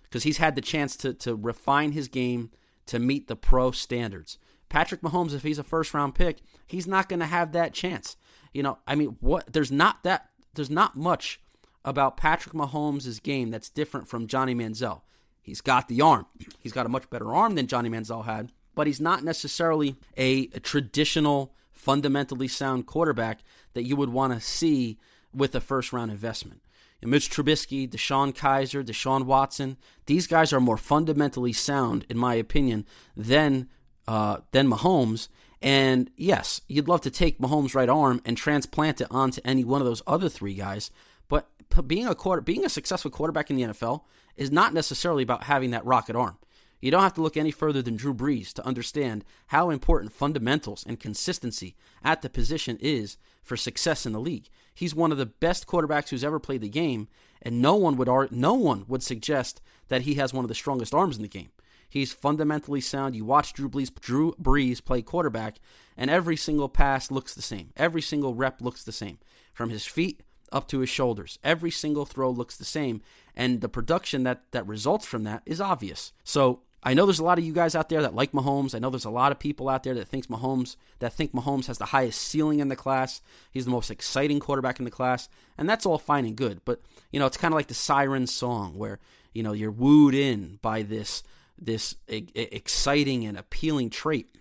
because 0.09 0.23
he's 0.23 0.37
had 0.37 0.55
the 0.55 0.61
chance 0.61 0.95
to, 0.97 1.13
to 1.13 1.35
refine 1.35 1.91
his 1.91 2.07
game 2.07 2.51
to 2.87 2.99
meet 2.99 3.27
the 3.27 3.35
pro 3.35 3.71
standards. 3.71 4.37
Patrick 4.67 5.01
Mahomes, 5.01 5.33
if 5.33 5.43
he's 5.43 5.59
a 5.59 5.63
first 5.63 5.93
round 5.93 6.15
pick, 6.15 6.39
he's 6.65 6.87
not 6.87 7.09
going 7.09 7.19
to 7.19 7.25
have 7.25 7.51
that 7.51 7.73
chance. 7.73 8.17
You 8.53 8.63
know, 8.63 8.79
I 8.87 8.95
mean, 8.95 9.17
what? 9.19 9.53
There's 9.53 9.71
not 9.71 10.03
that. 10.03 10.29
There's 10.53 10.69
not 10.69 10.95
much 10.95 11.39
about 11.85 12.17
Patrick 12.17 12.53
Mahomes' 12.53 13.21
game 13.21 13.51
that's 13.51 13.69
different 13.69 14.07
from 14.07 14.27
Johnny 14.27 14.55
Manziel. 14.55 15.01
He's 15.41 15.61
got 15.61 15.87
the 15.87 16.01
arm. 16.01 16.25
He's 16.59 16.73
got 16.73 16.85
a 16.85 16.89
much 16.89 17.09
better 17.09 17.33
arm 17.33 17.55
than 17.55 17.67
Johnny 17.67 17.89
Manziel 17.89 18.25
had, 18.25 18.51
but 18.75 18.87
he's 18.87 18.99
not 18.99 19.23
necessarily 19.23 19.95
a, 20.17 20.49
a 20.53 20.59
traditional, 20.59 21.55
fundamentally 21.71 22.47
sound 22.47 22.85
quarterback 22.85 23.39
that 23.73 23.85
you 23.85 23.95
would 23.95 24.09
want 24.09 24.33
to 24.33 24.41
see 24.41 24.99
with 25.33 25.55
a 25.55 25.61
first 25.61 25.93
round 25.93 26.11
investment. 26.11 26.61
Mitch 27.01 27.29
Trubisky, 27.29 27.89
DeShone 27.89 28.33
Kizer, 28.33 28.83
Deshaun 28.83 29.25
Watson, 29.25 29.77
these 30.05 30.27
guys 30.27 30.51
are 30.51 30.59
more 30.59 30.77
fundamentally 30.77 31.53
sound, 31.53 32.05
in 32.09 32.17
my 32.17 32.35
opinion, 32.35 32.85
than 33.15 33.69
uh, 34.07 34.37
than 34.51 34.67
Mahomes. 34.69 35.29
And 35.61 36.09
yes, 36.15 36.61
you'd 36.67 36.87
love 36.87 37.01
to 37.01 37.11
take 37.11 37.39
Mahomes' 37.39 37.75
right 37.75 37.89
arm 37.89 38.21
and 38.25 38.37
transplant 38.37 39.01
it 39.01 39.07
onto 39.11 39.41
any 39.45 39.63
one 39.63 39.81
of 39.81 39.87
those 39.87 40.01
other 40.07 40.29
three 40.29 40.53
guys. 40.53 40.89
But 41.27 41.47
being 41.85 42.07
a 42.07 42.15
quarter, 42.15 42.41
being 42.41 42.65
a 42.65 42.69
successful 42.69 43.11
quarterback 43.11 43.49
in 43.49 43.55
the 43.55 43.63
NFL 43.63 44.01
is 44.35 44.51
not 44.51 44.73
necessarily 44.73 45.23
about 45.23 45.43
having 45.43 45.71
that 45.71 45.85
rocket 45.85 46.15
arm. 46.15 46.37
You 46.81 46.91
don't 46.91 47.03
have 47.03 47.13
to 47.15 47.21
look 47.21 47.35
any 47.35 47.51
further 47.51 47.81
than 47.81 47.97
Drew 47.97 48.13
Brees 48.13 48.53
to 48.53 48.65
understand 48.65 49.25
how 49.47 49.69
important 49.69 50.13
fundamentals 50.13 50.85
and 50.87 50.99
consistency 50.99 51.75
at 52.03 52.21
the 52.21 52.29
position 52.29 52.77
is 52.79 53.17
for 53.43 53.57
success 53.57 54.05
in 54.05 54.13
the 54.13 54.19
league. 54.19 54.49
He's 54.79 54.95
one 54.95 55.11
of 55.11 55.17
the 55.17 55.25
best 55.25 55.67
quarterbacks 55.67 56.07
who's 56.07 56.23
ever 56.23 56.39
played 56.39 56.61
the 56.61 56.69
game, 56.69 57.09
and 57.41 57.61
no 57.61 57.75
one 57.75 57.97
would 57.97 58.31
no 58.31 58.53
one 58.53 58.85
would 58.87 59.03
suggest 59.03 59.59
that 59.89 60.03
he 60.03 60.13
has 60.13 60.33
one 60.33 60.45
of 60.45 60.47
the 60.47 60.55
strongest 60.55 60.93
arms 60.93 61.17
in 61.17 61.21
the 61.21 61.27
game. 61.27 61.49
He's 61.89 62.13
fundamentally 62.13 62.79
sound. 62.79 63.13
You 63.13 63.25
watch 63.25 63.51
Drew 63.51 63.67
Brees, 63.67 63.93
Drew 63.99 64.35
Brees 64.41 64.81
play 64.81 65.01
quarterback, 65.01 65.59
and 65.97 66.09
every 66.09 66.37
single 66.37 66.69
pass 66.69 67.11
looks 67.11 67.35
the 67.35 67.41
same. 67.41 67.73
Every 67.75 68.01
single 68.01 68.35
rep 68.35 68.61
looks 68.61 68.81
the 68.85 68.93
same, 68.93 69.17
from 69.53 69.69
his 69.69 69.85
feet 69.85 70.23
up 70.49 70.69
to 70.69 70.79
his 70.79 70.89
shoulders. 70.89 71.39
Every 71.43 71.71
single 71.71 72.05
throw 72.05 72.29
looks 72.29 72.55
the 72.55 72.63
same, 72.63 73.01
and 73.35 73.59
the 73.59 73.67
production 73.67 74.23
that 74.23 74.43
that 74.51 74.65
results 74.65 75.05
from 75.05 75.25
that 75.25 75.43
is 75.45 75.59
obvious. 75.59 76.13
So 76.23 76.61
I 76.81 76.93
know 76.93 77.05
there's 77.05 77.19
a 77.19 77.25
lot 77.25 77.37
of 77.37 77.43
you 77.43 77.51
guys 77.51 77.75
out 77.75 77.89
there 77.89 78.01
that 78.01 78.15
like 78.15 78.31
Mahomes. 78.31 78.73
I 78.73 78.79
know 78.79 78.89
there's 78.89 79.05
a 79.05 79.09
lot 79.09 79.31
of 79.31 79.39
people 79.39 79.67
out 79.67 79.83
there 79.83 79.93
that 79.95 80.07
thinks 80.07 80.27
Mahomes 80.27 80.77
that 80.99 81.13
think 81.13 81.33
Mahomes 81.33 81.65
has 81.67 81.77
the 81.77 81.85
highest 81.85 82.21
ceiling 82.21 82.59
in 82.59 82.69
the 82.69 82.75
class. 82.75 83.21
He's 83.51 83.65
the 83.65 83.71
most 83.71 83.91
exciting 83.91 84.39
quarterback 84.39 84.79
in 84.79 84.85
the 84.85 84.91
class, 84.91 85.27
and 85.57 85.67
that's 85.67 85.85
all 85.85 85.97
fine 85.97 86.25
and 86.25 86.37
good. 86.37 86.61
But 86.63 86.81
you 87.11 87.19
know, 87.19 87.25
it's 87.25 87.37
kind 87.37 87.53
of 87.53 87.57
like 87.57 87.67
the 87.67 87.73
siren 87.73 88.27
song 88.27 88.77
where 88.77 88.99
you 89.33 89.43
know 89.43 89.51
you're 89.51 89.71
wooed 89.71 90.15
in 90.15 90.59
by 90.61 90.81
this 90.83 91.21
this 91.57 91.95
exciting 92.07 93.25
and 93.25 93.37
appealing 93.37 93.89
trait, 93.89 94.33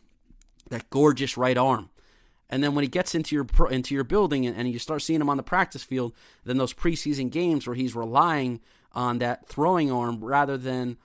that 0.70 0.88
gorgeous 0.90 1.37
right 1.37 1.59
arm. 1.59 1.90
And 2.51 2.62
then 2.62 2.74
when 2.74 2.83
he 2.83 2.88
gets 2.88 3.14
into 3.14 3.35
your 3.35 3.46
into 3.68 3.94
your 3.94 4.05
building 4.05 4.46
and, 4.46 4.57
and 4.57 4.70
you 4.70 4.79
start 4.79 5.03
seeing 5.03 5.20
him 5.20 5.29
on 5.29 5.37
the 5.37 5.42
practice 5.42 5.83
field, 5.83 6.12
then 6.44 6.57
those 6.57 6.72
preseason 6.72 7.31
games 7.31 7.66
where 7.66 7.77
he's 7.77 7.96
relying 7.96 8.61
on 8.92 9.18
that 9.18 9.46
throwing 9.46 9.90
arm 9.90 10.24
rather 10.24 10.57
than 10.57 10.96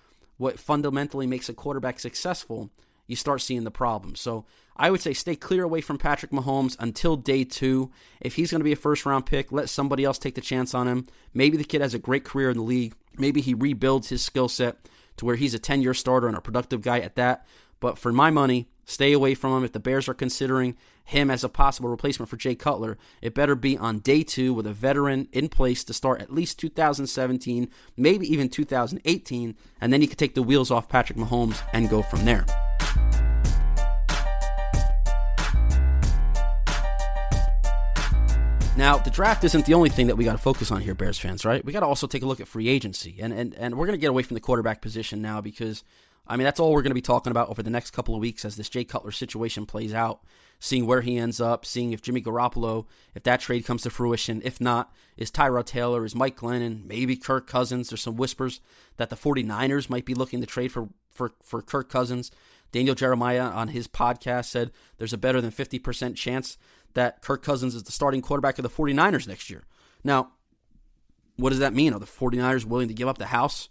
what 0.43 0.60
fundamentally 0.60 1.25
makes 1.25 1.47
a 1.47 1.53
quarterback 1.53 2.01
successful, 2.01 2.69
you 3.08 3.15
start 3.15 3.41
seeing 3.41 3.63
the 3.63 3.71
problems. 3.71 4.19
So 4.19 4.45
I 4.75 4.91
would 4.91 4.99
say 4.99 5.13
stay 5.13 5.38
clear 5.38 5.63
away 5.63 5.79
from 5.79 5.97
Patrick 5.97 6.32
Mahomes 6.32 6.75
until 6.79 7.15
day 7.15 7.45
two. 7.45 7.91
If 8.19 8.36
he's 8.36 8.51
going 8.51 8.60
to 8.60 8.65
be 8.65 8.73
a 8.73 8.75
first 8.75 9.06
round 9.06 9.25
pick, 9.25 9.53
let 9.53 9.69
somebody 9.69 10.03
else 10.03 10.19
take 10.19 10.36
the 10.36 10.41
chance 10.41 10.73
on 10.73 10.88
him. 10.88 11.08
Maybe 11.34 11.56
the 11.56 11.63
kid 11.63 11.79
has 11.79 11.93
a 11.93 11.99
great 11.99 12.25
career 12.25 12.49
in 12.49 12.58
the 12.58 12.63
league. 12.63 12.93
Maybe 13.17 13.39
he 13.39 13.53
rebuilds 13.53 14.10
his 14.10 14.21
skill 14.21 14.49
set 14.49 14.89
to 15.15 15.25
where 15.25 15.38
he's 15.38 15.53
a 15.53 15.60
10 15.60 15.82
year 15.82 15.93
starter 15.93 16.27
and 16.27 16.36
a 16.36 16.41
productive 16.41 16.82
guy 16.82 16.99
at 16.99 17.15
that. 17.15 17.47
But 17.79 17.97
for 17.97 18.12
my 18.12 18.29
money, 18.29 18.67
stay 18.85 19.11
away 19.13 19.35
from 19.35 19.57
him. 19.57 19.63
If 19.63 19.71
the 19.71 19.79
Bears 19.79 20.07
are 20.07 20.13
considering 20.13 20.75
him 21.05 21.29
as 21.29 21.43
a 21.43 21.49
possible 21.49 21.89
replacement 21.89 22.29
for 22.29 22.37
Jay 22.37 22.55
Cutler, 22.55 22.97
it 23.21 23.33
better 23.33 23.55
be 23.55 23.77
on 23.77 23.99
day 23.99 24.23
two 24.23 24.53
with 24.53 24.65
a 24.65 24.73
veteran 24.73 25.27
in 25.31 25.49
place 25.49 25.83
to 25.83 25.93
start 25.93 26.21
at 26.21 26.33
least 26.33 26.59
2017, 26.59 27.69
maybe 27.97 28.31
even 28.31 28.49
2018, 28.49 29.55
and 29.81 29.93
then 29.93 30.01
he 30.01 30.07
can 30.07 30.17
take 30.17 30.35
the 30.35 30.43
wheels 30.43 30.71
off 30.71 30.89
Patrick 30.89 31.17
Mahomes 31.17 31.61
and 31.73 31.89
go 31.89 32.01
from 32.01 32.25
there. 32.25 32.45
Now, 38.75 38.97
the 38.97 39.11
draft 39.11 39.43
isn't 39.43 39.67
the 39.67 39.75
only 39.75 39.89
thing 39.89 40.07
that 40.07 40.15
we 40.15 40.23
got 40.23 40.31
to 40.31 40.39
focus 40.39 40.71
on 40.71 40.81
here, 40.81 40.95
Bears 40.95 41.19
fans, 41.19 41.45
right? 41.45 41.63
We 41.63 41.71
got 41.71 41.81
to 41.81 41.85
also 41.85 42.07
take 42.07 42.23
a 42.23 42.25
look 42.25 42.39
at 42.39 42.47
free 42.47 42.67
agency. 42.67 43.17
And, 43.21 43.31
and, 43.31 43.53
and 43.53 43.75
we're 43.75 43.85
going 43.85 43.97
to 43.97 44.01
get 44.01 44.09
away 44.09 44.23
from 44.23 44.33
the 44.33 44.41
quarterback 44.41 44.81
position 44.81 45.21
now 45.21 45.41
because 45.41 45.83
I 46.25 46.38
mean, 46.38 46.45
that's 46.45 46.59
all 46.59 46.71
we're 46.71 46.81
going 46.81 46.91
to 46.91 46.95
be 46.95 47.01
talking 47.01 47.31
about 47.31 47.49
over 47.49 47.62
the 47.62 47.69
next 47.69 47.91
couple 47.91 48.15
of 48.15 48.21
weeks 48.21 48.45
as 48.45 48.55
this 48.55 48.69
Jay 48.69 48.86
Cutler 48.86 49.12
situation 49.12 49.65
plays 49.65 49.93
out, 49.93 50.21
seeing 50.59 50.86
where 50.86 51.01
he 51.01 51.17
ends 51.17 51.41
up, 51.41 51.65
seeing 51.65 51.91
if 51.91 52.01
Jimmy 52.01 52.21
Garoppolo, 52.21 52.86
if 53.13 53.23
that 53.23 53.41
trade 53.41 53.65
comes 53.65 53.83
to 53.83 53.89
fruition. 53.89 54.41
If 54.45 54.62
not, 54.62 54.93
is 55.17 55.29
Tyrod 55.29 55.65
Taylor, 55.65 56.05
is 56.05 56.15
Mike 56.15 56.38
Glennon, 56.38 56.86
maybe 56.86 57.17
Kirk 57.17 57.45
Cousins. 57.45 57.89
There's 57.89 58.01
some 58.01 58.15
whispers 58.15 58.62
that 58.95 59.09
the 59.09 59.17
49ers 59.17 59.89
might 59.89 60.05
be 60.05 60.13
looking 60.13 60.39
to 60.39 60.47
trade 60.47 60.71
for, 60.71 60.89
for, 61.12 61.33
for 61.43 61.62
Kirk 61.62 61.89
Cousins. 61.89 62.31
Daniel 62.71 62.95
Jeremiah 62.95 63.43
on 63.43 63.69
his 63.69 63.88
podcast 63.88 64.45
said 64.45 64.71
there's 64.97 65.13
a 65.13 65.17
better 65.17 65.41
than 65.41 65.51
50% 65.51 66.15
chance 66.15 66.57
that 66.93 67.21
Kirk 67.21 67.43
Cousins 67.43 67.75
is 67.75 67.83
the 67.83 67.91
starting 67.91 68.21
quarterback 68.21 68.57
of 68.57 68.63
the 68.63 68.69
49ers 68.69 69.27
next 69.27 69.49
year. 69.49 69.65
Now, 70.03 70.31
what 71.36 71.49
does 71.49 71.59
that 71.59 71.73
mean? 71.73 71.93
Are 71.93 71.99
the 71.99 72.05
49ers 72.05 72.65
willing 72.65 72.88
to 72.88 72.93
give 72.93 73.07
up 73.07 73.17
the 73.17 73.27
house 73.27 73.69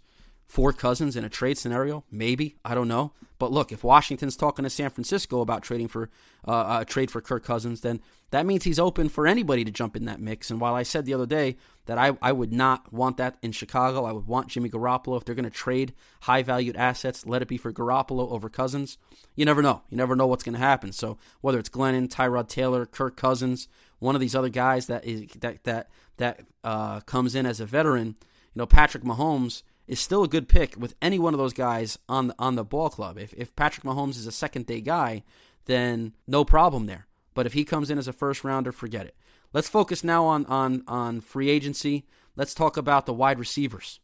for 0.53 0.71
Cousins 0.71 1.15
in 1.15 1.25
a 1.25 1.29
trade 1.29 1.57
scenario? 1.57 2.03
Maybe 2.11 2.57
I 2.63 2.75
don't 2.75 2.87
know. 2.87 3.11
But 3.39 3.51
look, 3.51 3.71
if 3.71 3.83
Washington's 3.83 4.35
talking 4.35 4.61
to 4.61 4.69
San 4.69 4.91
Francisco 4.91 5.41
about 5.41 5.63
trading 5.63 5.87
for 5.87 6.11
uh, 6.47 6.77
a 6.81 6.85
trade 6.85 7.09
for 7.09 7.21
Kirk 7.21 7.43
Cousins, 7.43 7.81
then 7.81 8.01
that 8.29 8.45
means 8.45 8.63
he's 8.63 8.77
open 8.77 9.09
for 9.09 9.25
anybody 9.25 9.65
to 9.65 9.71
jump 9.71 9.95
in 9.95 10.05
that 10.05 10.21
mix. 10.21 10.51
And 10.51 10.61
while 10.61 10.75
I 10.75 10.83
said 10.83 11.05
the 11.05 11.13
other 11.15 11.25
day 11.25 11.57
that 11.87 11.97
I, 11.97 12.15
I 12.21 12.33
would 12.33 12.53
not 12.53 12.93
want 12.93 13.17
that 13.17 13.37
in 13.41 13.51
Chicago, 13.51 14.05
I 14.05 14.11
would 14.11 14.27
want 14.27 14.49
Jimmy 14.49 14.69
Garoppolo 14.69 15.17
if 15.17 15.25
they're 15.25 15.33
going 15.33 15.43
to 15.43 15.49
trade 15.49 15.91
high 16.21 16.43
valued 16.43 16.77
assets, 16.77 17.25
let 17.25 17.41
it 17.41 17.47
be 17.47 17.57
for 17.57 17.73
Garoppolo 17.73 18.31
over 18.31 18.47
Cousins. 18.47 18.99
You 19.35 19.45
never 19.45 19.63
know. 19.63 19.81
You 19.89 19.97
never 19.97 20.15
know 20.15 20.27
what's 20.27 20.43
going 20.43 20.53
to 20.53 20.59
happen. 20.59 20.91
So 20.91 21.17
whether 21.41 21.57
it's 21.57 21.69
Glennon, 21.69 22.09
Tyrod 22.09 22.47
Taylor, 22.47 22.85
Kirk 22.85 23.17
Cousins, 23.17 23.67
one 23.97 24.13
of 24.13 24.21
these 24.21 24.35
other 24.35 24.49
guys 24.49 24.85
that 24.85 25.03
is 25.03 25.31
that 25.39 25.63
that 25.63 25.89
that 26.17 26.41
uh, 26.63 26.99
comes 26.99 27.33
in 27.33 27.47
as 27.47 27.59
a 27.59 27.65
veteran, 27.65 28.15
you 28.53 28.59
know, 28.59 28.67
Patrick 28.67 29.03
Mahomes 29.03 29.63
is 29.87 29.99
still 29.99 30.23
a 30.23 30.27
good 30.27 30.47
pick 30.47 30.75
with 30.77 30.95
any 31.01 31.19
one 31.19 31.33
of 31.33 31.39
those 31.39 31.53
guys 31.53 31.97
on 32.07 32.27
the, 32.27 32.35
on 32.39 32.55
the 32.55 32.63
ball 32.63 32.89
club. 32.89 33.17
If 33.17 33.33
if 33.33 33.55
Patrick 33.55 33.85
Mahomes 33.85 34.17
is 34.17 34.27
a 34.27 34.31
second 34.31 34.65
day 34.65 34.81
guy, 34.81 35.23
then 35.65 36.13
no 36.27 36.45
problem 36.45 36.85
there. 36.85 37.07
But 37.33 37.45
if 37.45 37.53
he 37.53 37.65
comes 37.65 37.89
in 37.89 37.97
as 37.97 38.07
a 38.07 38.13
first 38.13 38.43
rounder, 38.43 38.71
forget 38.71 39.05
it. 39.05 39.15
Let's 39.51 39.69
focus 39.69 40.03
now 40.03 40.25
on 40.25 40.45
on 40.45 40.83
on 40.87 41.21
free 41.21 41.49
agency. 41.49 42.05
Let's 42.35 42.53
talk 42.53 42.77
about 42.77 43.05
the 43.05 43.13
wide 43.13 43.39
receivers. 43.39 43.99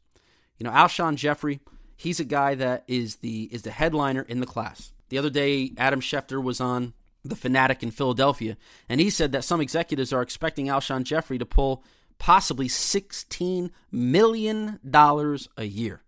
You 0.58 0.66
know, 0.66 0.72
Alshon 0.72 1.16
Jeffery, 1.16 1.62
he's 1.96 2.20
a 2.20 2.26
guy 2.26 2.56
that 2.56 2.84
is 2.88 3.18
the 3.18 3.44
is 3.52 3.64
the 3.64 3.72
headliner 3.72 4.22
in 4.22 4.40
the 4.40 4.46
class. 4.46 4.92
The 5.10 5.18
other 5.18 5.30
day, 5.30 5.72
Adam 5.78 6.02
Schefter 6.02 6.44
was 6.44 6.62
on 6.62 6.94
the 7.24 7.36
Fanatic 7.36 7.82
in 7.84 7.92
Philadelphia, 7.92 8.58
and 8.88 9.02
he 9.02 9.10
said 9.10 9.32
that 9.32 9.44
some 9.44 9.62
executives 9.62 10.14
are 10.14 10.22
expecting 10.22 10.68
Alshon 10.68 11.04
Jeffery 11.04 11.38
to 11.38 11.46
pull 11.46 11.84
possibly 12.20 12.68
$16 12.68 13.72
million 13.92 14.80
a 14.84 15.64
year. 15.64 16.04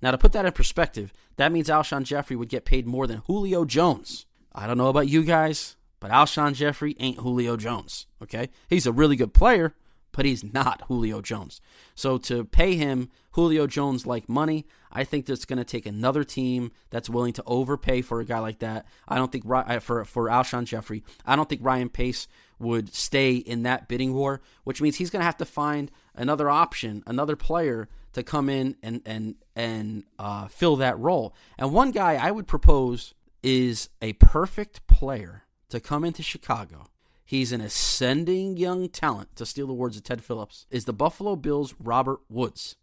Now, 0.00 0.10
to 0.10 0.18
put 0.18 0.32
that 0.32 0.44
in 0.44 0.52
perspective, 0.52 1.12
that 1.36 1.52
means 1.52 1.68
Alshon 1.68 2.02
Jeffery 2.02 2.36
would 2.36 2.48
get 2.48 2.64
paid 2.64 2.86
more 2.86 3.06
than 3.06 3.22
Julio 3.26 3.64
Jones. 3.64 4.26
I 4.52 4.66
don't 4.66 4.78
know 4.78 4.88
about 4.88 5.08
you 5.08 5.22
guys, 5.22 5.76
but 6.00 6.10
Alshon 6.10 6.54
Jeffery 6.54 6.96
ain't 6.98 7.20
Julio 7.20 7.56
Jones, 7.56 8.06
okay? 8.20 8.50
He's 8.68 8.86
a 8.86 8.92
really 8.92 9.14
good 9.14 9.32
player, 9.32 9.74
but 10.10 10.24
he's 10.24 10.42
not 10.42 10.82
Julio 10.88 11.20
Jones. 11.20 11.60
So 11.94 12.18
to 12.18 12.44
pay 12.44 12.74
him 12.74 13.08
Julio 13.32 13.66
Jones 13.66 14.06
like 14.06 14.28
money, 14.28 14.66
I 14.90 15.04
think 15.04 15.26
that's 15.26 15.44
going 15.44 15.58
to 15.58 15.64
take 15.64 15.86
another 15.86 16.24
team 16.24 16.70
that's 16.90 17.08
willing 17.08 17.32
to 17.34 17.42
overpay 17.46 18.02
for 18.02 18.20
a 18.20 18.24
guy 18.24 18.40
like 18.40 18.58
that. 18.58 18.86
I 19.08 19.16
don't 19.16 19.32
think 19.32 19.44
uh, 19.48 19.78
for 19.80 20.04
for 20.04 20.28
Alshon 20.28 20.64
Jeffery. 20.64 21.02
I 21.24 21.34
don't 21.34 21.48
think 21.48 21.62
Ryan 21.64 21.88
Pace 21.88 22.28
would 22.62 22.94
stay 22.94 23.34
in 23.34 23.62
that 23.64 23.88
bidding 23.88 24.14
war, 24.14 24.40
which 24.64 24.80
means 24.80 24.96
he's 24.96 25.10
going 25.10 25.20
to 25.20 25.26
have 25.26 25.36
to 25.36 25.44
find 25.44 25.90
another 26.14 26.48
option, 26.48 27.02
another 27.06 27.36
player 27.36 27.88
to 28.14 28.22
come 28.22 28.48
in 28.48 28.76
and 28.82 29.02
and 29.04 29.34
and 29.54 30.04
uh, 30.18 30.48
fill 30.48 30.76
that 30.76 30.98
role. 30.98 31.34
And 31.58 31.72
one 31.72 31.90
guy 31.90 32.14
I 32.14 32.30
would 32.30 32.46
propose 32.46 33.12
is 33.42 33.88
a 34.00 34.14
perfect 34.14 34.86
player 34.86 35.44
to 35.68 35.80
come 35.80 36.04
into 36.04 36.22
Chicago 36.22 36.86
He's 37.32 37.50
an 37.50 37.62
ascending 37.62 38.58
young 38.58 38.90
talent, 38.90 39.36
to 39.36 39.46
steal 39.46 39.66
the 39.66 39.72
words 39.72 39.96
of 39.96 40.02
Ted 40.02 40.22
Phillips, 40.22 40.66
is 40.70 40.84
the 40.84 40.92
Buffalo 40.92 41.34
Bills' 41.34 41.74
Robert 41.82 42.20
Woods. 42.28 42.76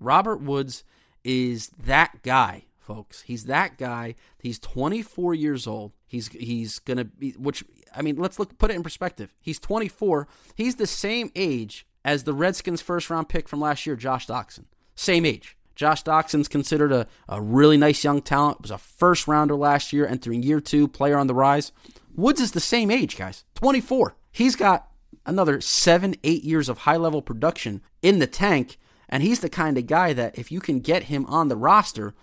Robert 0.00 0.40
Woods 0.40 0.82
is 1.22 1.68
that 1.80 2.20
guy, 2.24 2.64
folks. 2.84 3.22
He's 3.22 3.44
that 3.46 3.78
guy. 3.78 4.14
He's 4.38 4.58
24 4.58 5.34
years 5.34 5.66
old. 5.66 5.92
He's 6.06 6.28
he's 6.28 6.78
gonna 6.78 7.04
be 7.04 7.30
which 7.32 7.64
I 7.94 8.02
mean, 8.02 8.16
let's 8.16 8.38
look 8.38 8.56
put 8.58 8.70
it 8.70 8.74
in 8.74 8.82
perspective. 8.82 9.34
He's 9.40 9.58
24. 9.58 10.28
He's 10.54 10.76
the 10.76 10.86
same 10.86 11.30
age 11.34 11.86
as 12.04 12.24
the 12.24 12.34
Redskins' 12.34 12.82
first 12.82 13.10
round 13.10 13.28
pick 13.28 13.48
from 13.48 13.60
last 13.60 13.86
year, 13.86 13.96
Josh 13.96 14.26
Doctson. 14.26 14.64
Same 14.94 15.24
age. 15.24 15.56
Josh 15.74 16.04
Doctson's 16.04 16.46
considered 16.46 16.92
a, 16.92 17.06
a 17.28 17.42
really 17.42 17.76
nice 17.76 18.04
young 18.04 18.22
talent. 18.22 18.62
Was 18.62 18.70
a 18.70 18.78
first 18.78 19.26
rounder 19.26 19.56
last 19.56 19.92
year, 19.92 20.06
entering 20.06 20.42
year 20.42 20.60
two, 20.60 20.86
player 20.86 21.18
on 21.18 21.26
the 21.26 21.34
rise. 21.34 21.72
Woods 22.14 22.40
is 22.40 22.52
the 22.52 22.60
same 22.60 22.90
age, 22.90 23.16
guys 23.16 23.44
24. 23.54 24.16
He's 24.30 24.56
got 24.56 24.88
another 25.26 25.60
seven, 25.60 26.14
eight 26.22 26.44
years 26.44 26.68
of 26.68 26.78
high 26.78 26.96
level 26.96 27.22
production 27.22 27.82
in 28.02 28.18
the 28.18 28.26
tank. 28.26 28.78
And 29.08 29.22
he's 29.22 29.40
the 29.40 29.48
kind 29.48 29.76
of 29.78 29.86
guy 29.86 30.12
that 30.12 30.38
if 30.38 30.50
you 30.50 30.60
can 30.60 30.80
get 30.80 31.04
him 31.04 31.26
on 31.26 31.48
the 31.48 31.56
roster, 31.56 32.14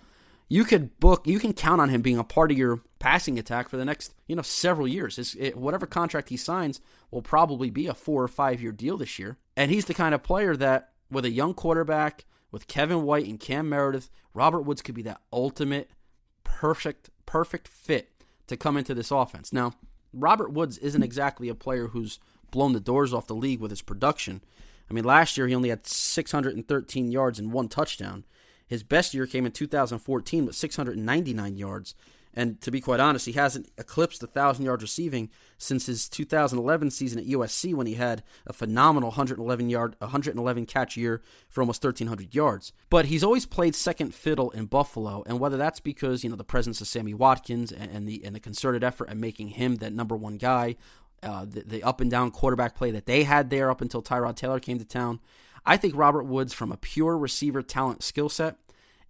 you 0.52 0.64
could 0.64 1.00
book, 1.00 1.26
you 1.26 1.38
can 1.38 1.54
count 1.54 1.80
on 1.80 1.88
him 1.88 2.02
being 2.02 2.18
a 2.18 2.24
part 2.24 2.50
of 2.52 2.58
your 2.58 2.82
passing 2.98 3.38
attack 3.38 3.70
for 3.70 3.78
the 3.78 3.86
next, 3.86 4.12
you 4.26 4.36
know, 4.36 4.42
several 4.42 4.86
years. 4.86 5.34
It, 5.40 5.56
whatever 5.56 5.86
contract 5.86 6.28
he 6.28 6.36
signs 6.36 6.78
will 7.10 7.22
probably 7.22 7.70
be 7.70 7.86
a 7.86 7.94
four 7.94 8.22
or 8.22 8.28
five 8.28 8.60
year 8.60 8.70
deal 8.70 8.98
this 8.98 9.18
year. 9.18 9.38
And 9.56 9.70
he's 9.70 9.86
the 9.86 9.94
kind 9.94 10.14
of 10.14 10.22
player 10.22 10.54
that, 10.56 10.90
with 11.10 11.24
a 11.24 11.30
young 11.30 11.54
quarterback, 11.54 12.26
with 12.50 12.68
Kevin 12.68 13.04
White 13.04 13.26
and 13.26 13.40
Cam 13.40 13.66
Meredith, 13.70 14.10
Robert 14.34 14.60
Woods 14.60 14.82
could 14.82 14.94
be 14.94 15.00
that 15.00 15.22
ultimate, 15.32 15.88
perfect, 16.44 17.08
perfect 17.24 17.66
fit 17.66 18.10
to 18.46 18.54
come 18.54 18.76
into 18.76 18.92
this 18.92 19.10
offense. 19.10 19.54
Now, 19.54 19.72
Robert 20.12 20.52
Woods 20.52 20.76
isn't 20.76 21.02
exactly 21.02 21.48
a 21.48 21.54
player 21.54 21.86
who's 21.86 22.18
blown 22.50 22.74
the 22.74 22.80
doors 22.80 23.14
off 23.14 23.26
the 23.26 23.34
league 23.34 23.60
with 23.60 23.70
his 23.70 23.80
production. 23.80 24.42
I 24.90 24.92
mean, 24.92 25.04
last 25.04 25.38
year 25.38 25.46
he 25.46 25.54
only 25.54 25.70
had 25.70 25.86
613 25.86 27.10
yards 27.10 27.38
and 27.38 27.54
one 27.54 27.68
touchdown. 27.68 28.24
His 28.72 28.82
best 28.82 29.14
year 29.14 29.26
came 29.26 29.46
in 29.46 29.52
2014 29.52 30.46
with 30.46 30.56
699 30.56 31.56
yards 31.56 31.94
and 32.34 32.60
to 32.62 32.70
be 32.70 32.80
quite 32.80 33.00
honest, 33.00 33.26
he 33.26 33.32
hasn't 33.32 33.70
eclipsed 33.76 34.22
1,000 34.22 34.64
yards 34.64 34.82
receiving 34.82 35.28
since 35.58 35.86
his 35.86 36.08
2011 36.08 36.90
season 36.90 37.18
at 37.18 37.26
USC 37.26 37.74
when 37.74 37.86
he 37.86 37.94
had 37.94 38.22
a 38.46 38.52
phenomenal 38.52 39.10
111 39.10 39.68
yard, 39.68 39.96
111 39.98 40.66
catch 40.66 40.96
year 40.96 41.22
for 41.48 41.60
almost 41.60 41.84
1,300 41.84 42.34
yards. 42.34 42.72
But 42.88 43.06
he's 43.06 43.22
always 43.22 43.44
played 43.44 43.74
second 43.74 44.14
fiddle 44.14 44.50
in 44.50 44.66
Buffalo, 44.66 45.22
and 45.26 45.40
whether 45.40 45.58
that's 45.58 45.80
because 45.80 46.24
you 46.24 46.30
know 46.30 46.36
the 46.36 46.44
presence 46.44 46.80
of 46.80 46.86
Sammy 46.86 47.12
Watkins 47.12 47.70
and, 47.70 47.90
and 47.90 48.08
the 48.08 48.22
and 48.24 48.34
the 48.34 48.40
concerted 48.40 48.82
effort 48.82 49.10
at 49.10 49.16
making 49.16 49.48
him 49.48 49.76
that 49.76 49.92
number 49.92 50.16
one 50.16 50.38
guy, 50.38 50.76
uh, 51.22 51.44
the, 51.44 51.60
the 51.66 51.82
up 51.82 52.00
and 52.00 52.10
down 52.10 52.30
quarterback 52.30 52.74
play 52.74 52.90
that 52.90 53.06
they 53.06 53.24
had 53.24 53.50
there 53.50 53.70
up 53.70 53.82
until 53.82 54.02
Tyrod 54.02 54.36
Taylor 54.36 54.58
came 54.58 54.78
to 54.78 54.84
town. 54.84 55.20
I 55.64 55.76
think 55.76 55.94
Robert 55.96 56.24
Woods, 56.24 56.52
from 56.52 56.72
a 56.72 56.76
pure 56.76 57.16
receiver 57.16 57.62
talent 57.62 58.02
skill 58.02 58.28
set, 58.28 58.56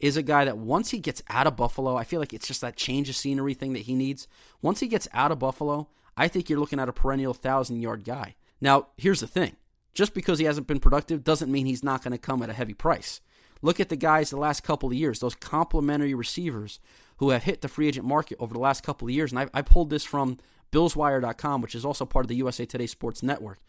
is 0.01 0.17
a 0.17 0.23
guy 0.23 0.45
that 0.45 0.59
once 0.59 0.91
he 0.91 0.99
gets 0.99 1.23
out 1.29 1.47
of 1.47 1.57
Buffalo, 1.57 1.97
I 1.97 2.05
feel 2.05 2.21
like 2.21 2.33
it's 2.33 2.49
just 2.49 2.61
that 2.61 2.77
change 2.77 3.09
of 3.09 3.17
scenery 3.17 3.55
thing 3.55 3.73
that 3.73 3.83
he 3.83 3.95
needs. 3.95 4.27
Once 4.61 4.81
he 4.81 4.89
gets 4.89 5.09
out 5.13 5.31
of 5.31 5.39
Buffalo, 5.39 5.89
I 6.17 6.29
think 6.29 6.51
you're 6.51 6.59
looking 6.59 6.81
at 6.81 6.89
a 6.89 6.93
perennial 6.93 7.35
thousand 7.35 7.81
yard 7.81 8.05
guy. 8.05 8.35
Now, 8.61 8.89
here's 8.97 9.21
the 9.21 9.27
thing 9.27 9.57
just 9.95 10.15
because 10.15 10.39
he 10.39 10.45
hasn't 10.45 10.67
been 10.67 10.81
productive 10.81 11.25
doesn't 11.25 11.53
mean 11.53 11.67
he's 11.67 11.85
not 11.85 12.03
going 12.03 12.13
to 12.13 12.19
come 12.19 12.43
at 12.43 12.51
a 12.51 12.55
heavy 12.55 12.75
price. 12.75 13.21
Look 13.61 13.79
at 13.79 13.89
the 13.89 13.97
guys 13.97 14.31
the 14.31 14.37
last 14.37 14.65
couple 14.65 14.89
of 14.89 14.95
years, 14.95 15.21
those 15.21 15.37
complementary 15.37 16.15
receivers 16.15 16.81
who 17.19 17.31
have 17.31 17.45
hit 17.45 17.61
the 17.61 17.69
free 17.69 17.87
agent 17.89 18.07
market 18.07 18.37
over 18.41 18.53
the 18.53 18.61
last 18.61 18.83
couple 18.83 19.07
of 19.07 19.15
years. 19.15 19.31
And 19.31 19.39
I, 19.39 19.49
I 19.55 19.63
pulled 19.63 19.91
this 19.91 20.05
from 20.05 20.39
BillsWire.com, 20.73 21.61
which 21.61 21.75
is 21.75 21.85
also 21.85 22.05
part 22.05 22.25
of 22.25 22.29
the 22.29 22.37
USA 22.37 22.65
Today 22.65 22.87
Sports 22.87 23.23
Network. 23.23 23.61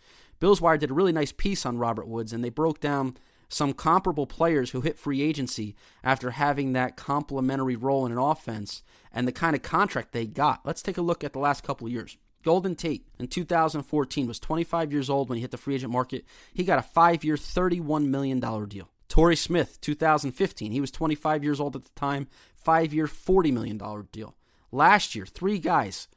BillsWire 0.44 0.78
did 0.78 0.92
a 0.92 0.94
really 0.94 1.14
nice 1.14 1.32
piece 1.32 1.66
on 1.66 1.78
Robert 1.78 2.06
Woods, 2.06 2.34
and 2.34 2.44
they 2.44 2.50
broke 2.50 2.82
down 2.82 3.16
some 3.48 3.72
comparable 3.72 4.28
players 4.28 4.72
who 4.72 4.82
hit 4.82 5.00
free 5.00 5.22
agency 5.22 5.74
after 6.04 6.32
having 6.32 6.74
that 6.74 6.98
complementary 6.98 7.78
role 7.78 8.06
in 8.06 8.12
an 8.12 8.18
offense 8.18 8.84
and 9.14 9.26
the 9.26 9.32
kind 9.32 9.56
of 9.56 9.62
contract 9.62 10.12
they 10.12 10.26
got. 10.26 10.60
Let's 10.66 10.82
take 10.82 10.98
a 10.98 11.02
look 11.02 11.24
at 11.24 11.32
the 11.32 11.40
last 11.40 11.64
couple 11.64 11.88
of 11.88 11.94
years. 11.94 12.18
Golden 12.44 12.76
Tate 12.76 13.08
in 13.18 13.28
2014 13.28 14.28
was 14.28 14.38
25 14.38 14.92
years 14.92 15.10
old 15.10 15.30
when 15.30 15.38
he 15.38 15.42
hit 15.44 15.52
the 15.52 15.58
free 15.58 15.76
agent 15.76 15.94
market. 15.94 16.26
He 16.54 16.66
got 16.66 16.78
a 16.78 16.82
five 16.82 17.24
year, 17.24 17.38
$31 17.38 18.08
million 18.08 18.42
deal. 18.42 18.90
Torrey 19.08 19.38
Smith, 19.38 19.80
2015, 19.80 20.74
he 20.74 20.82
was 20.82 20.92
25 20.92 21.42
years 21.46 21.62
old 21.62 21.78
at 21.78 21.86
the 21.86 21.92
time, 21.96 22.28
five 22.54 22.94
year, 22.94 23.08
$40 23.08 23.54
million 23.54 23.78
deal. 24.12 24.36
Last 24.74 25.16
year, 25.16 25.26
three 25.26 25.58
guys 25.58 26.10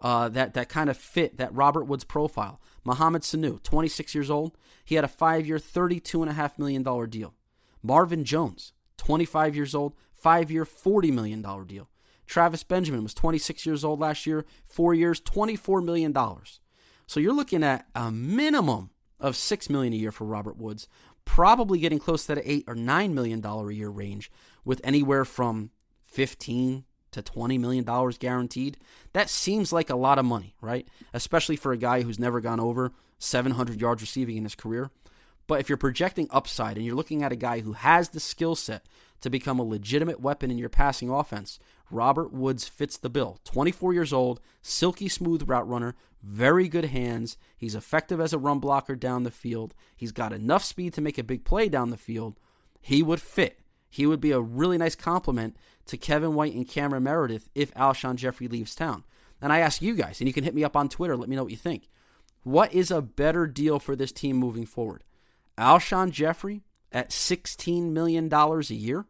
uh, 0.00 0.28
that, 0.30 0.54
that 0.54 0.68
kind 0.68 0.90
of 0.90 0.96
fit 0.96 1.38
that 1.38 1.54
Robert 1.54 1.84
Woods 1.84 2.04
profile. 2.04 2.60
Mohamed 2.84 3.22
Sanu, 3.22 3.62
26 3.62 4.14
years 4.14 4.30
old, 4.30 4.56
he 4.84 4.94
had 4.94 5.04
a 5.04 5.08
five 5.08 5.46
year, 5.46 5.58
$32.5 5.58 6.58
million 6.58 6.82
deal. 7.10 7.34
Marvin 7.82 8.24
Jones, 8.24 8.72
25 8.96 9.56
years 9.56 9.74
old, 9.74 9.94
five 10.12 10.50
year, 10.50 10.64
$40 10.64 11.12
million 11.12 11.42
deal. 11.66 11.88
Travis 12.26 12.62
Benjamin 12.62 13.02
was 13.02 13.14
26 13.14 13.64
years 13.64 13.84
old 13.84 14.00
last 14.00 14.26
year, 14.26 14.44
four 14.64 14.92
years, 14.94 15.20
$24 15.20 15.82
million. 15.84 16.14
So 17.06 17.20
you're 17.20 17.32
looking 17.32 17.64
at 17.64 17.86
a 17.94 18.10
minimum 18.10 18.90
of 19.18 19.34
6 19.34 19.70
million 19.70 19.92
a 19.94 19.96
year 19.96 20.12
for 20.12 20.24
Robert 20.24 20.58
Woods, 20.58 20.88
probably 21.24 21.78
getting 21.78 21.98
close 21.98 22.26
to 22.26 22.34
that 22.34 22.42
8 22.44 22.64
or 22.66 22.74
$9 22.74 23.12
million 23.12 23.44
a 23.44 23.70
year 23.70 23.88
range 23.88 24.30
with 24.64 24.80
anywhere 24.84 25.24
from 25.24 25.70
15 26.04 26.84
to 27.12 27.22
$20 27.22 27.58
million 27.58 27.84
guaranteed. 28.18 28.76
That 29.12 29.30
seems 29.30 29.72
like 29.72 29.90
a 29.90 29.96
lot 29.96 30.18
of 30.18 30.24
money, 30.24 30.54
right? 30.60 30.86
Especially 31.12 31.56
for 31.56 31.72
a 31.72 31.78
guy 31.78 32.02
who's 32.02 32.18
never 32.18 32.40
gone 32.40 32.60
over 32.60 32.92
700 33.18 33.80
yards 33.80 34.02
receiving 34.02 34.36
in 34.36 34.44
his 34.44 34.54
career. 34.54 34.90
But 35.46 35.60
if 35.60 35.68
you're 35.68 35.78
projecting 35.78 36.28
upside 36.30 36.76
and 36.76 36.84
you're 36.84 36.94
looking 36.94 37.22
at 37.22 37.32
a 37.32 37.36
guy 37.36 37.60
who 37.60 37.72
has 37.72 38.10
the 38.10 38.20
skill 38.20 38.54
set 38.54 38.84
to 39.22 39.30
become 39.30 39.58
a 39.58 39.64
legitimate 39.64 40.20
weapon 40.20 40.50
in 40.50 40.58
your 40.58 40.68
passing 40.68 41.08
offense, 41.08 41.58
Robert 41.90 42.32
Woods 42.32 42.68
fits 42.68 42.98
the 42.98 43.08
bill. 43.08 43.38
24 43.44 43.94
years 43.94 44.12
old, 44.12 44.40
silky 44.60 45.08
smooth 45.08 45.48
route 45.48 45.66
runner, 45.66 45.94
very 46.22 46.68
good 46.68 46.86
hands. 46.86 47.38
He's 47.56 47.74
effective 47.74 48.20
as 48.20 48.32
a 48.32 48.38
run 48.38 48.58
blocker 48.58 48.94
down 48.94 49.22
the 49.22 49.30
field. 49.30 49.74
He's 49.96 50.12
got 50.12 50.34
enough 50.34 50.64
speed 50.64 50.92
to 50.94 51.00
make 51.00 51.16
a 51.16 51.24
big 51.24 51.44
play 51.44 51.68
down 51.68 51.90
the 51.90 51.96
field. 51.96 52.38
He 52.80 53.02
would 53.02 53.20
fit. 53.20 53.60
He 53.88 54.06
would 54.06 54.20
be 54.20 54.32
a 54.32 54.40
really 54.40 54.76
nice 54.76 54.94
complement 54.94 55.56
to 55.88 55.96
Kevin 55.96 56.34
White 56.34 56.54
and 56.54 56.68
Cameron 56.68 57.02
Meredith 57.02 57.48
if 57.54 57.74
Alshon 57.74 58.16
Jeffery 58.16 58.48
leaves 58.48 58.74
town. 58.74 59.04
And 59.40 59.52
I 59.52 59.58
ask 59.58 59.82
you 59.82 59.94
guys, 59.94 60.20
and 60.20 60.28
you 60.28 60.32
can 60.32 60.44
hit 60.44 60.54
me 60.54 60.64
up 60.64 60.76
on 60.76 60.88
Twitter, 60.88 61.16
let 61.16 61.28
me 61.28 61.36
know 61.36 61.44
what 61.44 61.52
you 61.52 61.58
think. 61.58 61.88
What 62.42 62.72
is 62.72 62.90
a 62.90 63.02
better 63.02 63.46
deal 63.46 63.78
for 63.78 63.94
this 63.94 64.12
team 64.12 64.36
moving 64.36 64.66
forward? 64.66 65.04
Alshon 65.56 66.10
Jeffery 66.10 66.62
at 66.92 67.10
$16 67.10 67.90
million 67.90 68.32
a 68.32 68.60
year 68.74 69.06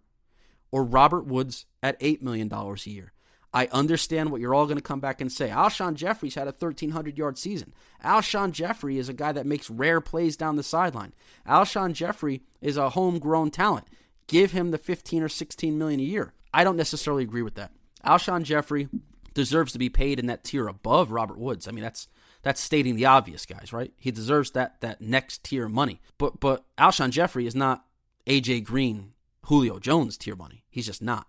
or 0.71 0.85
Robert 0.85 1.27
Woods 1.27 1.67
at 1.83 2.01
$8 2.01 2.23
million 2.23 2.53
a 2.53 2.77
year? 2.85 3.13
I 3.53 3.69
understand 3.73 4.31
what 4.31 4.41
you're 4.41 4.55
all 4.55 4.67
going 4.67 4.77
to 4.77 4.83
come 4.83 5.01
back 5.01 5.21
and 5.21 5.33
say. 5.33 5.49
Alshon 5.49 5.95
Jeffery's 5.95 6.35
had 6.35 6.49
a 6.49 6.53
1,300 6.53 7.17
yard 7.17 7.39
season. 7.39 7.73
Alshon 8.05 8.53
Jeffery 8.53 8.99
is 8.99 9.09
a 9.09 9.15
guy 9.15 9.33
that 9.33 9.47
makes 9.47 9.71
rare 9.71 10.01
plays 10.01 10.37
down 10.37 10.57
the 10.57 10.63
sideline. 10.63 11.15
Alshon 11.47 11.95
Jeffery 11.95 12.43
is 12.61 12.77
a 12.77 12.91
homegrown 12.91 13.51
talent. 13.51 13.87
Give 14.27 14.53
him 14.53 14.71
the 14.71 14.79
15 14.79 15.23
or 15.23 15.29
16 15.31 15.79
million 15.79 16.01
a 16.01 16.05
year. 16.05 16.35
I 16.53 16.65
don't 16.65 16.77
necessarily 16.77 17.23
agree 17.23 17.43
with 17.43 17.55
that. 17.55 17.73
Alshon 18.05 18.43
Jeffery 18.43 18.89
deserves 19.35 19.73
to 19.73 19.79
be 19.79 19.89
paid 19.89 20.19
in 20.19 20.27
that 20.27 20.45
tier 20.45 20.69
above 20.69 21.11
Robert 21.11 21.39
Woods. 21.39 21.69
I 21.69 21.73
mean, 21.73 21.83
that's 21.83 22.09
That's 22.43 22.61
stating 22.61 22.97
the 22.97 23.07
obvious, 23.07 23.47
guys, 23.47 23.73
right? 23.73 23.93
He 23.99 24.11
deserves 24.11 24.53
that 24.53 24.81
that 24.81 25.01
next 25.01 25.45
tier 25.45 25.69
money. 25.69 26.01
But 26.17 26.41
but 26.41 26.65
Alshon 26.77 27.11
Jeffery 27.11 27.47
is 27.47 27.55
not 27.55 27.85
AJ 28.27 28.65
Green, 28.65 29.13
Julio 29.47 29.79
Jones 29.79 30.17
tier 30.17 30.37
money. 30.37 30.65
He's 30.71 30.87
just 30.87 31.03
not. 31.03 31.27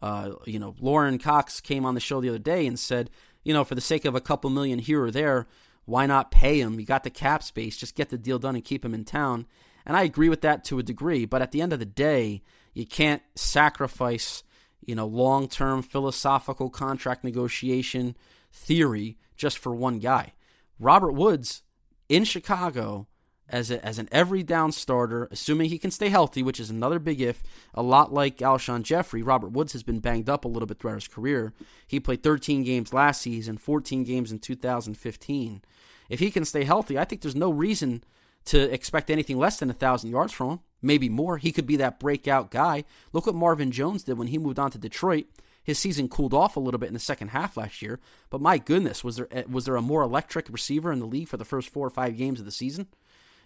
Uh, 0.00 0.32
you 0.46 0.58
know, 0.58 0.74
Lorin 0.80 1.18
Cox 1.18 1.60
came 1.60 1.84
on 1.84 1.94
the 1.94 2.00
show 2.00 2.20
the 2.20 2.28
other 2.28 2.38
day 2.38 2.66
and 2.66 2.78
said, 2.78 3.10
you 3.44 3.52
know, 3.52 3.64
for 3.64 3.74
the 3.74 3.80
sake 3.80 4.04
of 4.04 4.14
a 4.14 4.20
couple 4.20 4.48
million 4.48 4.78
here 4.78 5.02
or 5.02 5.10
there, 5.10 5.46
why 5.84 6.06
not 6.06 6.30
pay 6.30 6.60
him? 6.60 6.78
You 6.78 6.86
got 6.86 7.02
the 7.02 7.10
cap 7.10 7.42
space, 7.42 7.76
just 7.76 7.96
get 7.96 8.08
the 8.08 8.18
deal 8.18 8.38
done 8.38 8.54
and 8.54 8.64
keep 8.64 8.84
him 8.84 8.94
in 8.94 9.04
town. 9.04 9.46
And 9.84 9.96
I 9.96 10.02
agree 10.04 10.28
with 10.28 10.42
that 10.42 10.64
to 10.64 10.78
a 10.78 10.82
degree, 10.82 11.24
but 11.24 11.42
at 11.42 11.50
the 11.50 11.60
end 11.60 11.72
of 11.72 11.78
the 11.78 11.86
day, 11.86 12.42
you 12.74 12.86
can't 12.86 13.22
sacrifice, 13.34 14.44
you 14.84 14.94
know, 14.94 15.06
long-term 15.06 15.82
philosophical 15.82 16.70
contract 16.70 17.24
negotiation 17.24 18.16
theory 18.52 19.16
just 19.36 19.58
for 19.58 19.74
one 19.74 19.98
guy. 19.98 20.32
Robert 20.78 21.12
Woods 21.12 21.62
in 22.08 22.24
Chicago 22.24 23.06
as 23.48 23.70
a, 23.70 23.84
as 23.84 23.98
an 23.98 24.08
every 24.12 24.42
down 24.42 24.72
starter, 24.72 25.28
assuming 25.30 25.70
he 25.70 25.78
can 25.78 25.90
stay 25.90 26.08
healthy, 26.08 26.42
which 26.42 26.60
is 26.60 26.70
another 26.70 26.98
big 26.98 27.20
if. 27.20 27.42
A 27.74 27.82
lot 27.82 28.12
like 28.12 28.38
Alshon 28.38 28.82
Jeffery, 28.82 29.22
Robert 29.22 29.52
Woods 29.52 29.72
has 29.72 29.82
been 29.82 30.00
banged 30.00 30.28
up 30.28 30.44
a 30.44 30.48
little 30.48 30.66
bit 30.66 30.78
throughout 30.78 30.96
his 30.96 31.08
career. 31.08 31.52
He 31.86 32.00
played 32.00 32.22
13 32.22 32.62
games 32.62 32.92
last 32.92 33.22
season, 33.22 33.56
14 33.56 34.04
games 34.04 34.30
in 34.30 34.38
2015. 34.38 35.62
If 36.08 36.20
he 36.20 36.30
can 36.30 36.44
stay 36.44 36.64
healthy, 36.64 36.98
I 36.98 37.04
think 37.04 37.22
there's 37.22 37.34
no 37.34 37.50
reason 37.50 38.04
to 38.46 38.72
expect 38.72 39.10
anything 39.10 39.38
less 39.38 39.58
than 39.58 39.70
a 39.70 39.74
thousand 39.74 40.10
yards 40.10 40.32
from 40.32 40.50
him. 40.50 40.60
Maybe 40.80 41.08
more. 41.08 41.38
He 41.38 41.52
could 41.52 41.66
be 41.66 41.76
that 41.76 41.98
breakout 41.98 42.50
guy. 42.50 42.84
Look 43.12 43.26
what 43.26 43.34
Marvin 43.34 43.70
Jones 43.70 44.04
did 44.04 44.18
when 44.18 44.28
he 44.28 44.38
moved 44.38 44.58
on 44.58 44.70
to 44.70 44.78
Detroit. 44.78 45.26
His 45.62 45.78
season 45.78 46.08
cooled 46.08 46.32
off 46.32 46.56
a 46.56 46.60
little 46.60 46.78
bit 46.78 46.86
in 46.86 46.94
the 46.94 47.00
second 47.00 47.28
half 47.28 47.56
last 47.56 47.82
year, 47.82 48.00
but 48.30 48.40
my 48.40 48.56
goodness, 48.56 49.04
was 49.04 49.16
there 49.16 49.28
was 49.50 49.66
there 49.66 49.76
a 49.76 49.82
more 49.82 50.00
electric 50.00 50.48
receiver 50.48 50.90
in 50.90 50.98
the 50.98 51.06
league 51.06 51.28
for 51.28 51.36
the 51.36 51.44
first 51.44 51.68
four 51.68 51.86
or 51.86 51.90
five 51.90 52.16
games 52.16 52.40
of 52.40 52.46
the 52.46 52.52
season? 52.52 52.86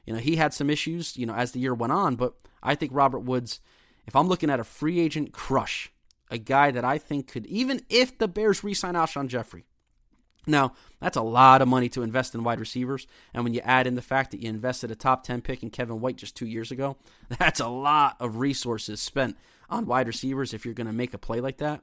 You 0.06 0.12
know, 0.12 0.20
he 0.20 0.36
had 0.36 0.54
some 0.54 0.70
issues, 0.70 1.16
you 1.16 1.26
know, 1.26 1.34
as 1.34 1.50
the 1.50 1.58
year 1.58 1.74
went 1.74 1.92
on, 1.92 2.14
but 2.14 2.34
I 2.62 2.76
think 2.76 2.92
Robert 2.94 3.20
Woods, 3.20 3.58
if 4.06 4.14
I'm 4.14 4.28
looking 4.28 4.50
at 4.50 4.60
a 4.60 4.64
free 4.64 5.00
agent 5.00 5.32
crush, 5.32 5.90
a 6.30 6.38
guy 6.38 6.70
that 6.70 6.84
I 6.84 6.96
think 6.96 7.26
could, 7.26 7.46
even 7.46 7.82
if 7.88 8.16
the 8.16 8.28
Bears 8.28 8.62
re 8.62 8.72
sign 8.72 8.94
Alshon 8.94 9.26
Jeffery, 9.26 9.64
now, 10.46 10.74
that's 11.00 11.16
a 11.16 11.22
lot 11.22 11.62
of 11.62 11.68
money 11.68 11.88
to 11.90 12.02
invest 12.02 12.34
in 12.34 12.42
wide 12.42 12.60
receivers. 12.60 13.06
And 13.32 13.44
when 13.44 13.54
you 13.54 13.60
add 13.60 13.86
in 13.86 13.94
the 13.94 14.02
fact 14.02 14.30
that 14.32 14.40
you 14.40 14.48
invested 14.48 14.90
a 14.90 14.96
top 14.96 15.22
10 15.22 15.40
pick 15.42 15.62
in 15.62 15.70
Kevin 15.70 16.00
White 16.00 16.16
just 16.16 16.36
two 16.36 16.46
years 16.46 16.70
ago, 16.70 16.96
that's 17.28 17.60
a 17.60 17.68
lot 17.68 18.16
of 18.18 18.38
resources 18.38 19.00
spent 19.00 19.36
on 19.70 19.86
wide 19.86 20.06
receivers 20.06 20.52
if 20.52 20.64
you're 20.64 20.74
going 20.74 20.86
to 20.86 20.92
make 20.92 21.14
a 21.14 21.18
play 21.18 21.40
like 21.40 21.58
that. 21.58 21.82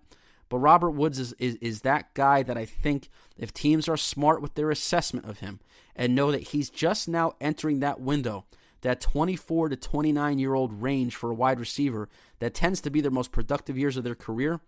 But 0.49 0.57
Robert 0.57 0.91
Woods 0.91 1.19
is, 1.19 1.33
is, 1.33 1.55
is 1.55 1.81
that 1.81 2.13
guy 2.15 2.43
that 2.43 2.57
I 2.57 2.65
think 2.65 3.09
if 3.37 3.53
teams 3.53 3.87
are 3.87 3.97
smart 3.97 4.41
with 4.41 4.55
their 4.55 4.71
assessment 4.71 5.27
of 5.27 5.39
him 5.39 5.59
and 5.95 6.15
know 6.15 6.31
that 6.31 6.49
he's 6.49 6.69
just 6.69 7.07
now 7.07 7.33
entering 7.39 7.79
that 7.79 8.01
window, 8.01 8.45
that 8.81 8.99
24 8.99 9.69
to 9.69 9.75
29 9.75 10.39
year 10.39 10.53
old 10.53 10.81
range 10.81 11.15
for 11.15 11.29
a 11.29 11.35
wide 11.35 11.59
receiver 11.59 12.09
that 12.39 12.53
tends 12.53 12.81
to 12.81 12.89
be 12.89 12.99
their 12.99 13.11
most 13.11 13.31
productive 13.31 13.77
years 13.77 13.95
of 13.95 14.03
their 14.03 14.15
career, 14.15 14.59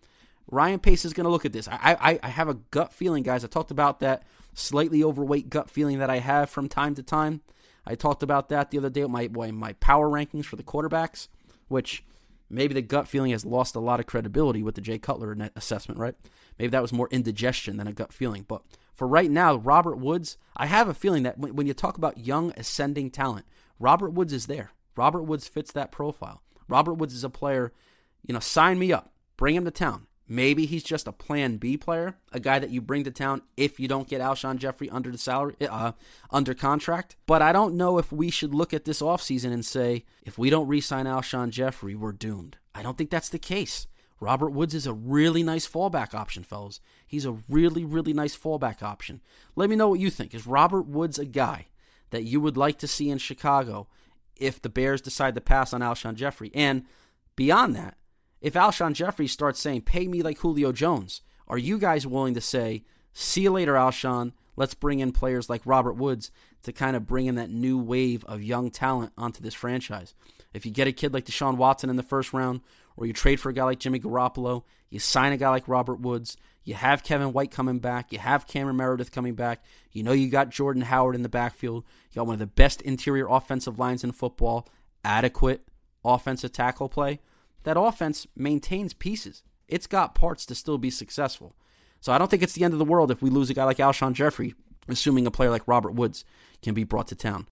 Ryan 0.52 0.80
Pace 0.80 1.06
is 1.06 1.14
going 1.14 1.24
to 1.24 1.32
look 1.32 1.46
at 1.46 1.54
this. 1.54 1.68
I, 1.68 1.98
I, 2.00 2.20
I 2.22 2.28
have 2.28 2.50
a 2.50 2.56
gut 2.56 2.94
feeling, 2.94 3.24
guys. 3.24 3.44
I 3.44 3.48
talked 3.48 3.72
about 3.72 4.02
that 4.02 4.24
slightly 4.54 5.04
overweight 5.04 5.50
gut 5.50 5.70
feeling 5.70 6.00
that 6.00 6.10
I 6.10 6.20
have 6.20 6.50
from 6.50 6.68
time 6.68 6.94
to 6.96 7.04
time. 7.04 7.42
I 7.86 7.96
talked 7.96 8.22
about 8.22 8.50
that 8.50 8.70
the 8.70 8.78
other 8.78 8.90
day 8.90 9.04
with 9.04 9.12
my, 9.12 9.52
my 9.52 9.74
power 9.74 10.10
rankings 10.10 10.46
for 10.46 10.58
the 10.58 10.64
quarterbacks, 10.64 11.30
which 11.70 12.04
maybe 12.50 12.74
the 12.74 12.82
gut 12.82 13.08
feeling 13.08 13.32
has 13.32 13.46
lost 13.46 13.76
a 13.76 13.80
lot 13.80 14.02
of 14.02 14.06
credibility 14.06 14.62
with 14.62 14.76
the 14.76 14.82
Jay 14.82 15.00
Cutler 15.00 15.36
assessment, 15.56 16.00
right? 16.00 16.16
Maybe 16.60 16.70
that 16.70 16.82
was 16.82 16.94
more 16.94 17.08
indigestion 17.12 17.78
than 17.78 17.88
a 17.88 17.94
gut 17.94 18.12
feeling. 18.12 18.44
But 18.46 18.62
for 18.94 19.08
right 19.08 19.32
now, 19.32 19.56
Robert 19.56 19.98
Woods, 19.98 20.38
I 20.58 20.66
have 20.66 20.90
a 20.90 20.94
feeling 20.94 21.24
that 21.24 21.38
when, 21.38 21.56
when 21.56 21.66
you 21.66 21.74
talk 21.74 21.98
about 21.98 22.18
young 22.18 22.54
ascending 22.58 23.10
talent, 23.12 23.46
Robert 23.80 24.12
Woods 24.12 24.34
is 24.34 24.48
there. 24.48 24.72
Robert 24.98 25.24
Woods 25.24 25.48
fits 25.48 25.72
that 25.72 25.92
profile. 25.92 26.44
Robert 26.68 26.96
Woods 26.96 27.14
is 27.14 27.24
a 27.24 27.30
player, 27.30 27.72
you 28.28 28.34
know, 28.34 28.40
sign 28.40 28.78
me 28.78 28.92
up, 28.92 29.14
bring 29.38 29.56
him 29.56 29.66
to 29.66 29.72
town. 29.72 30.08
Maybe 30.32 30.65
he's 30.65 30.84
just 30.84 31.10
a 31.10 31.12
plan 31.12 31.58
B 31.58 31.76
player, 31.76 32.15
a 32.32 32.39
guy 32.39 32.58
that 32.58 32.70
you 32.70 32.80
bring 32.80 33.04
to 33.04 33.12
town 33.12 33.41
if 33.58 33.82
you 33.82 33.89
don't 33.89 34.08
get 34.08 34.22
Alshon 34.22 34.60
Jeffery 34.60 34.89
under 34.89 35.12
the 35.12 35.17
salary 35.17 35.56
uh, 35.60 35.91
under 36.30 36.54
contract. 36.54 37.17
But 37.26 37.41
I 37.41 37.52
don't 37.52 37.76
know 37.76 37.98
if 37.98 38.13
we 38.13 38.32
should 38.32 38.56
look 38.56 38.74
at 38.74 38.86
this 38.86 39.02
offseason 39.02 39.52
and 39.52 39.65
say 39.65 40.06
if 40.24 40.38
we 40.38 40.50
don't 40.50 40.70
re-sign 40.70 41.06
Alshon 41.06 41.50
Jeffery, 41.50 41.96
we're 41.96 42.13
doomed. 42.13 42.56
I 42.74 42.82
don't 42.82 42.98
think 42.98 43.10
that's 43.10 43.28
the 43.28 43.38
case. 43.38 43.88
Robert 44.22 44.52
Woods 44.52 44.74
is 44.74 44.88
a 44.88 44.94
really 44.94 45.44
nice 45.44 45.67
fallback 45.67 46.13
option, 46.13 46.44
fellas. 46.44 46.80
He's 47.06 47.26
a 47.26 47.36
really, 47.50 47.84
really 47.84 48.13
nice 48.13 48.38
fallback 48.38 48.82
option. 48.82 49.20
Let 49.58 49.70
me 49.70 49.76
know 49.76 49.89
what 49.89 50.00
you 50.00 50.10
think. 50.10 50.34
Is 50.34 50.48
Robert 50.48 50.84
Woods 50.88 51.20
a 51.20 51.26
guy 51.26 51.65
that 52.12 52.24
you 52.24 52.39
would 52.39 52.56
like 52.56 52.78
to 52.78 52.88
see 52.88 53.10
in 53.10 53.17
Chicago 53.17 53.89
if 54.38 54.62
the 54.62 54.70
Bears 54.70 55.02
decide 55.02 55.36
to 55.36 55.41
pass 55.41 55.74
on 55.74 55.82
Alshon 55.82 56.15
Jeffery? 56.15 56.52
And 56.54 56.86
beyond 57.36 57.76
that, 57.76 57.98
if 58.41 58.56
Alshon 58.56 58.93
Jeffery 58.93 59.27
starts 59.27 59.60
saying, 59.60 59.82
pay 59.82 60.08
me 60.08 60.23
like 60.23 60.39
Julio 60.39 60.71
Jones, 60.71 61.21
are 61.47 61.58
you 61.58 61.77
guys 61.77 62.08
willing 62.08 62.34
to 62.34 62.41
say, 62.41 62.84
see 63.13 63.41
you 63.41 63.51
later, 63.51 63.73
Alshon? 63.73 64.34
Let's 64.56 64.73
bring 64.73 64.99
in 64.99 65.12
players 65.12 65.49
like 65.49 65.62
Robert 65.65 65.93
Woods 65.93 66.32
to 66.63 66.73
kind 66.73 66.95
of 66.95 67.08
bring 67.08 67.27
in 67.27 67.36
that 67.36 67.49
new 67.49 67.77
wave 67.77 68.23
of 68.25 68.43
young 68.43 68.69
talent 68.69 69.13
onto 69.17 69.41
this 69.41 69.54
franchise. 69.54 70.13
If 70.54 70.65
you 70.65 70.71
get 70.71 70.88
a 70.88 70.91
kid 70.91 71.13
like 71.13 71.25
Deshaun 71.25 71.56
Watson 71.56 71.89
in 71.89 71.95
the 71.95 72.04
first 72.04 72.34
round, 72.34 72.62
or 72.97 73.06
you 73.06 73.13
trade 73.13 73.39
for 73.39 73.49
a 73.49 73.54
guy 73.54 73.63
like 73.63 73.80
Jimmy 73.80 73.99
Garoppolo, 73.99 74.63
you 74.89 74.99
sign 74.99 75.32
a 75.32 75.38
guy 75.38 75.49
like 75.49 75.67
Robert 75.67 76.01
Woods, 76.01 76.36
you 76.63 76.73
have 76.73 77.04
Kevin 77.04 77.34
White 77.34 77.51
coming 77.51 77.80
back, 77.80 78.12
you 78.12 78.19
have 78.19 78.47
Cameron 78.47 78.75
Meredith 78.75 79.12
coming 79.12 79.34
back, 79.34 79.63
you 79.91 80.04
know 80.04 80.12
you 80.12 80.30
got 80.30 80.49
Jordan 80.49 80.84
Howard 80.84 81.15
in 81.15 81.23
the 81.23 81.30
backfield, 81.30 81.86
you 82.12 82.15
got 82.15 82.27
one 82.27 82.34
of 82.34 82.39
the 82.39 82.47
best 82.47 82.82
interior 82.82 83.27
offensive 83.30 83.80
lines 83.80 84.04
in 84.04 84.12
football, 84.12 84.67
adequate 85.04 85.67
offensive 86.04 86.51
tackle 86.51 86.89
play 86.89 87.19
that 87.63 87.80
offense 87.80 88.28
maintains 88.36 88.93
pieces. 88.93 89.43
It's 89.67 89.88
got 89.88 90.15
parts 90.15 90.45
to 90.47 90.56
still 90.56 90.78
be 90.78 90.89
successful. 90.89 91.56
So 92.00 92.12
I 92.12 92.17
don't 92.17 92.30
think 92.30 92.43
it's 92.43 92.54
the 92.54 92.63
end 92.63 92.74
of 92.74 92.80
the 92.80 92.86
world 92.86 93.12
if 93.12 93.21
we 93.21 93.30
lose 93.30 93.50
a 93.50 93.54
guy 93.54 93.63
like 93.63 93.78
Alshon 93.78 94.13
Jeffery, 94.13 94.56
assuming 94.88 95.28
a 95.28 95.32
player 95.32 95.50
like 95.50 95.67
Robert 95.67 95.93
Woods 95.93 96.26
can 96.62 96.74
be 96.74 96.84
brought 96.84 97.08
to 97.08 97.15
town. 97.15 97.47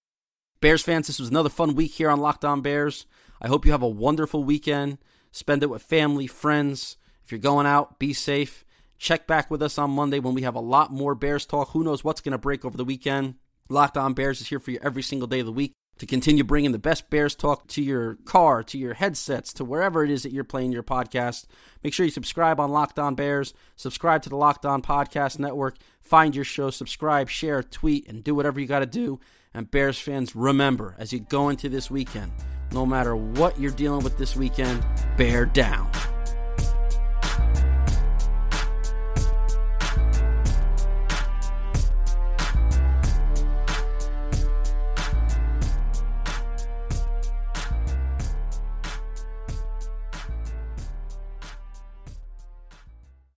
Bears 0.60 0.82
fans, 0.82 1.06
this 1.06 1.18
was 1.18 1.30
another 1.30 1.48
fun 1.48 1.74
week 1.74 1.92
here 1.92 2.10
on 2.10 2.20
Locked 2.20 2.44
On 2.44 2.60
Bears. 2.60 3.06
I 3.40 3.48
hope 3.48 3.64
you 3.64 3.72
have 3.72 3.82
a 3.82 3.88
wonderful 3.88 4.44
weekend. 4.44 4.98
Spend 5.32 5.62
it 5.62 5.70
with 5.70 5.82
family, 5.82 6.26
friends. 6.26 6.96
If 7.24 7.32
you're 7.32 7.38
going 7.38 7.66
out, 7.66 7.98
be 7.98 8.12
safe. 8.12 8.64
Check 8.98 9.26
back 9.26 9.50
with 9.50 9.62
us 9.62 9.78
on 9.78 9.90
Monday 9.92 10.18
when 10.18 10.34
we 10.34 10.42
have 10.42 10.56
a 10.56 10.60
lot 10.60 10.92
more 10.92 11.14
Bears 11.14 11.46
talk. 11.46 11.70
Who 11.70 11.84
knows 11.84 12.04
what's 12.04 12.20
going 12.20 12.32
to 12.32 12.38
break 12.38 12.64
over 12.64 12.76
the 12.76 12.84
weekend? 12.84 13.36
Locked 13.70 13.96
On 13.96 14.12
Bears 14.12 14.40
is 14.40 14.48
here 14.48 14.58
for 14.58 14.72
you 14.72 14.80
every 14.82 15.02
single 15.02 15.28
day 15.28 15.40
of 15.40 15.46
the 15.46 15.52
week 15.52 15.72
to 16.00 16.06
continue 16.06 16.42
bringing 16.42 16.72
the 16.72 16.78
best 16.78 17.10
Bears 17.10 17.34
talk 17.34 17.66
to 17.68 17.82
your 17.82 18.14
car, 18.24 18.62
to 18.62 18.78
your 18.78 18.94
headsets, 18.94 19.52
to 19.52 19.66
wherever 19.66 20.02
it 20.02 20.10
is 20.10 20.22
that 20.22 20.32
you're 20.32 20.44
playing 20.44 20.72
your 20.72 20.82
podcast. 20.82 21.44
Make 21.84 21.92
sure 21.92 22.06
you 22.06 22.10
subscribe 22.10 22.58
on 22.58 22.70
Locked 22.70 22.98
On 22.98 23.14
Bears, 23.14 23.52
subscribe 23.76 24.22
to 24.22 24.30
the 24.30 24.36
Locked 24.36 24.64
On 24.64 24.80
Podcast 24.80 25.38
Network, 25.38 25.76
find 26.00 26.34
your 26.34 26.46
show, 26.46 26.70
subscribe, 26.70 27.28
share, 27.28 27.62
tweet, 27.62 28.08
and 28.08 28.24
do 28.24 28.34
whatever 28.34 28.58
you 28.58 28.66
got 28.66 28.78
to 28.78 28.86
do. 28.86 29.20
And 29.52 29.70
Bears 29.70 29.98
fans, 29.98 30.34
remember 30.34 30.96
as 30.98 31.12
you 31.12 31.20
go 31.20 31.50
into 31.50 31.68
this 31.68 31.90
weekend, 31.90 32.32
no 32.72 32.86
matter 32.86 33.14
what 33.14 33.60
you're 33.60 33.70
dealing 33.70 34.02
with 34.02 34.16
this 34.16 34.34
weekend, 34.34 34.82
bear 35.18 35.44
down. 35.44 35.90